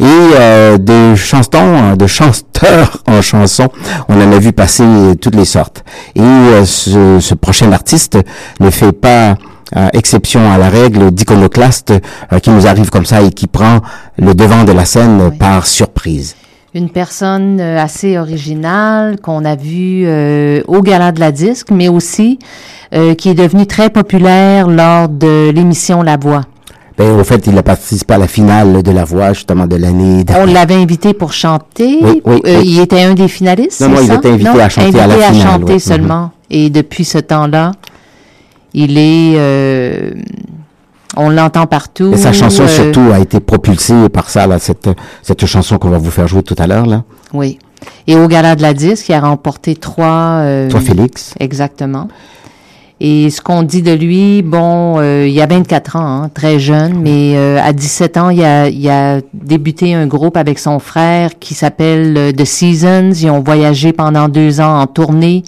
Et 0.00 0.04
euh, 0.04 0.78
des 0.78 1.14
chansons, 1.14 1.94
de 1.96 2.06
chanteurs 2.08 3.02
en 3.06 3.22
chansons, 3.22 3.68
on 4.08 4.20
en 4.20 4.32
a 4.32 4.38
vu 4.38 4.52
passer 4.52 4.84
toutes 5.20 5.36
les 5.36 5.44
sortes. 5.44 5.84
Et 6.16 6.20
euh, 6.22 6.64
ce, 6.64 7.20
ce 7.20 7.34
prochain 7.34 7.70
artiste 7.70 8.18
ne 8.58 8.70
fait 8.70 8.92
pas 8.92 9.36
euh, 9.76 9.88
exception 9.94 10.52
à 10.52 10.58
la 10.58 10.68
règle 10.68 11.10
d'iconoclaste 11.10 11.94
euh, 12.32 12.38
qui 12.40 12.50
nous 12.50 12.66
arrive 12.66 12.90
comme 12.90 13.06
ça 13.06 13.22
et 13.22 13.30
qui 13.30 13.46
prend 13.46 13.80
le 14.18 14.34
devant 14.34 14.64
de 14.64 14.72
la 14.72 14.84
scène 14.84 15.32
par 15.38 15.66
surprise. 15.66 16.36
Une 16.74 16.88
personne 16.88 17.60
euh, 17.60 17.78
assez 17.78 18.16
originale 18.16 19.20
qu'on 19.20 19.44
a 19.44 19.56
vue 19.56 20.04
euh, 20.06 20.62
au 20.66 20.80
Gala 20.80 21.12
de 21.12 21.20
la 21.20 21.30
Disque, 21.30 21.70
mais 21.70 21.88
aussi 21.88 22.38
euh, 22.94 23.14
qui 23.14 23.28
est 23.28 23.34
devenue 23.34 23.66
très 23.66 23.90
populaire 23.90 24.68
lors 24.68 25.08
de 25.10 25.50
l'émission 25.50 26.00
La 26.02 26.16
Voix. 26.16 26.42
Ben, 26.96 27.18
au 27.18 27.24
fait, 27.24 27.46
il 27.46 27.56
a 27.58 27.62
participé 27.62 28.14
à 28.14 28.18
la 28.18 28.26
finale 28.28 28.82
de 28.82 28.90
la 28.90 29.04
voix, 29.04 29.32
justement, 29.32 29.66
de 29.66 29.76
l'année 29.76 30.24
On 30.38 30.44
l'avait 30.46 30.74
invité 30.74 31.12
pour 31.14 31.32
chanter. 31.32 31.98
Oui, 32.02 32.22
oui, 32.24 32.40
Euh, 32.46 32.58
oui. 32.60 32.64
Il 32.66 32.80
était 32.80 33.02
un 33.02 33.14
des 33.14 33.28
finalistes. 33.28 33.80
Non, 33.80 33.88
non, 33.90 33.96
c'est 33.96 34.02
il 34.04 34.08
ça? 34.08 34.14
était 34.16 34.28
invité 34.30 34.50
Non, 34.50 34.58
à 34.58 34.68
chanter 34.68 34.98
à 35.00 35.06
la 35.06 35.14
invité 35.14 35.32
finale, 35.32 35.52
chanter 35.52 35.72
oui. 35.74 35.80
seulement. 35.80 36.30
Et 36.50 36.70
depuis 36.70 37.04
ce 37.04 37.18
temps-là, 37.18 37.72
il 38.74 38.96
est. 38.98 39.34
on 41.16 41.30
l'entend 41.30 41.66
partout. 41.66 42.12
Et 42.14 42.16
sa 42.16 42.32
chanson 42.32 42.64
euh, 42.64 42.68
surtout 42.68 43.10
a 43.12 43.18
été 43.20 43.40
propulsée 43.40 44.08
par 44.08 44.30
ça, 44.30 44.46
là, 44.46 44.58
cette, 44.58 44.88
cette 45.22 45.44
chanson 45.46 45.78
qu'on 45.78 45.90
va 45.90 45.98
vous 45.98 46.10
faire 46.10 46.28
jouer 46.28 46.42
tout 46.42 46.56
à 46.58 46.66
l'heure, 46.66 46.86
là. 46.86 47.02
Oui. 47.32 47.58
Et 48.06 48.16
au 48.16 48.28
Gala 48.28 48.54
de 48.56 48.62
la 48.62 48.74
Disque, 48.74 49.08
il 49.08 49.12
a 49.14 49.20
remporté 49.20 49.74
trois. 49.74 50.40
euh, 50.42 50.70
Toi, 50.70 50.80
Félix. 50.80 51.34
Exactement. 51.40 52.08
Et 53.04 53.30
ce 53.30 53.40
qu'on 53.40 53.64
dit 53.64 53.82
de 53.82 53.90
lui, 53.92 54.42
bon, 54.42 55.00
euh, 55.00 55.26
il 55.28 55.40
a 55.40 55.46
24 55.46 55.96
ans, 55.96 56.22
hein, 56.22 56.30
très 56.32 56.60
jeune, 56.60 57.00
mais 57.00 57.32
euh, 57.36 57.58
à 57.60 57.72
17 57.72 58.16
ans, 58.16 58.30
il 58.30 58.44
a, 58.44 58.68
il 58.68 58.88
a 58.88 59.18
débuté 59.34 59.92
un 59.92 60.06
groupe 60.06 60.36
avec 60.36 60.60
son 60.60 60.78
frère 60.78 61.30
qui 61.40 61.54
s'appelle 61.54 62.16
euh, 62.16 62.30
The 62.30 62.44
Seasons. 62.44 63.10
Ils 63.20 63.28
ont 63.28 63.40
voyagé 63.40 63.92
pendant 63.92 64.28
deux 64.28 64.60
ans 64.60 64.80
en 64.80 64.86
tournée 64.86 65.42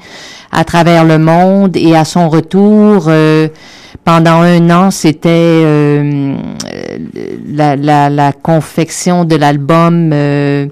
à 0.50 0.64
travers 0.64 1.04
le 1.04 1.18
monde 1.18 1.76
et 1.76 1.94
à 1.94 2.04
son 2.04 2.28
retour, 2.28 3.04
euh, 3.06 3.46
pendant 4.05 4.42
un 4.42 4.70
an, 4.70 4.90
c'était 4.90 5.28
euh, 5.30 6.34
la, 7.52 7.76
la, 7.76 8.11
la 8.11 8.32
confection 8.32 9.24
de 9.24 9.36
l'album 9.36 10.11
euh, 10.12 10.66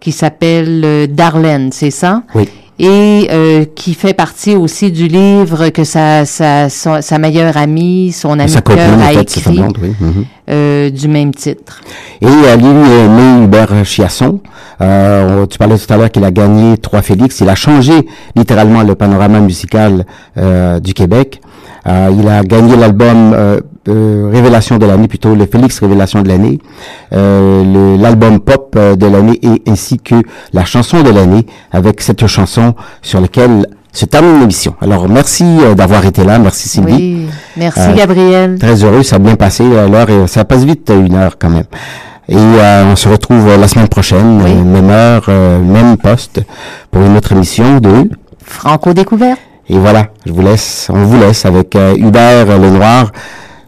qui 0.00 0.12
s'appelle 0.12 0.82
euh, 0.84 1.06
Darlene, 1.06 1.70
c'est 1.72 1.90
ça? 1.92 2.22
Oui. 2.34 2.48
et 2.78 3.28
euh, 3.30 3.64
qui 3.76 3.94
fait 3.94 4.14
partie 4.14 4.56
aussi 4.56 4.90
du 4.90 5.06
livre 5.06 5.68
que 5.68 5.84
sa, 5.84 6.24
sa, 6.24 6.68
sa, 6.68 7.00
sa 7.02 7.18
meilleure 7.18 7.56
amie, 7.56 8.10
son 8.12 8.34
de 8.36 8.60
cœur 8.60 8.98
a 9.00 9.12
écrit 9.12 9.60
oui. 9.80 9.94
Mhm. 10.00 10.24
euh, 10.50 10.90
du 10.90 11.06
même 11.06 11.32
titre. 11.32 11.80
Et 12.20 12.26
euh, 12.26 12.54
est 12.54 13.08
né 13.08 13.44
Hubert 13.44 13.84
Chiasson. 13.84 14.40
Euh, 14.80 15.46
tu 15.46 15.58
parlais 15.58 15.78
tout 15.78 15.92
à 15.92 15.96
l'heure 15.96 16.10
qu'il 16.10 16.24
a 16.24 16.32
gagné 16.32 16.76
trois 16.78 17.02
Félix. 17.02 17.38
Il 17.40 17.48
a 17.48 17.54
changé 17.54 17.92
littéralement 18.34 18.82
le 18.82 18.96
panorama 18.96 19.38
musical 19.38 20.04
euh, 20.38 20.80
du 20.80 20.94
Québec. 20.94 21.40
Euh, 21.86 22.10
il 22.16 22.28
a 22.28 22.42
gagné 22.42 22.76
l'album 22.76 23.32
euh, 23.34 23.60
euh, 23.88 24.30
Révélation 24.32 24.78
de 24.78 24.86
l'année, 24.86 25.08
plutôt 25.08 25.34
le 25.34 25.46
Félix 25.46 25.80
Révélation 25.80 26.22
de 26.22 26.28
l'année, 26.28 26.58
euh, 27.12 27.96
l'album 27.96 28.38
pop 28.38 28.74
euh, 28.76 28.94
de 28.94 29.06
l'année 29.06 29.40
et 29.42 29.68
ainsi 29.68 29.98
que 29.98 30.14
la 30.52 30.64
chanson 30.64 31.02
de 31.02 31.10
l'année 31.10 31.46
avec 31.72 32.00
cette 32.00 32.24
chanson 32.28 32.74
sur 33.00 33.20
laquelle 33.20 33.66
se 33.92 34.04
termine 34.04 34.40
l'émission. 34.40 34.74
Alors 34.80 35.08
merci 35.08 35.44
d'avoir 35.76 36.06
été 36.06 36.24
là, 36.24 36.38
merci 36.38 36.68
Sylvie. 36.68 36.92
Oui, 36.94 37.26
merci 37.56 37.92
Gabriel. 37.96 38.58
Très 38.58 38.84
heureux, 38.84 39.02
ça 39.02 39.16
a 39.16 39.18
bien 39.18 39.34
passé 39.34 39.64
l'heure 39.64 40.08
et 40.08 40.26
ça 40.28 40.44
passe 40.44 40.64
vite 40.64 40.90
une 40.90 41.14
heure 41.14 41.36
quand 41.38 41.50
même. 41.50 41.64
Et 42.28 42.36
euh, 42.36 42.84
on 42.90 42.96
se 42.96 43.08
retrouve 43.08 43.48
euh, 43.48 43.56
la 43.56 43.66
semaine 43.68 43.88
prochaine, 43.88 44.40
euh, 44.40 44.64
même 44.64 44.88
heure, 44.88 45.28
même 45.28 45.96
poste, 45.96 46.40
pour 46.90 47.02
une 47.02 47.16
autre 47.16 47.32
émission 47.32 47.78
de 47.80 48.08
Franco 48.44 48.94
découverte. 48.94 49.40
Et 49.68 49.78
voilà, 49.78 50.08
je 50.26 50.32
vous 50.32 50.42
laisse, 50.42 50.88
on 50.92 51.04
vous 51.04 51.18
laisse 51.18 51.46
avec 51.46 51.76
euh, 51.76 51.94
Hubert 51.96 52.58
Lenoir. 52.58 53.12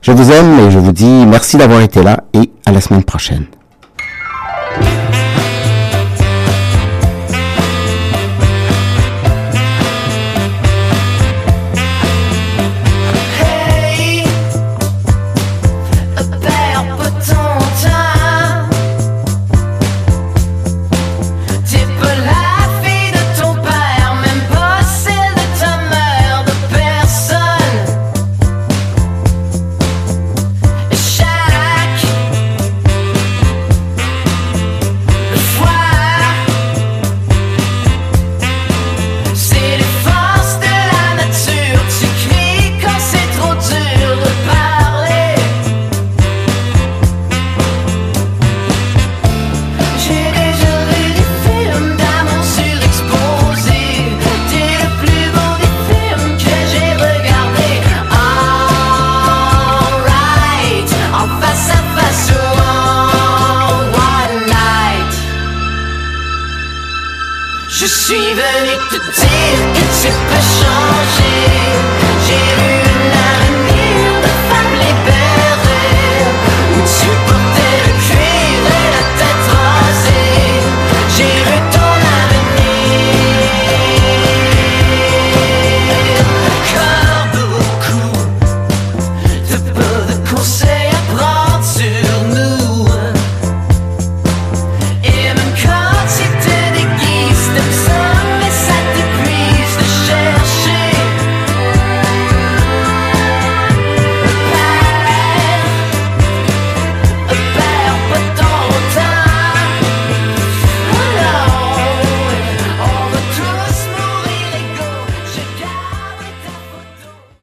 Je 0.02 0.12
vous 0.12 0.30
aime 0.30 0.58
et 0.60 0.70
je 0.70 0.78
vous 0.78 0.92
dis 0.92 1.24
merci 1.26 1.56
d'avoir 1.56 1.80
été 1.80 2.02
là 2.02 2.24
et 2.34 2.50
à 2.66 2.72
la 2.72 2.80
semaine 2.80 3.04
prochaine. 3.04 3.46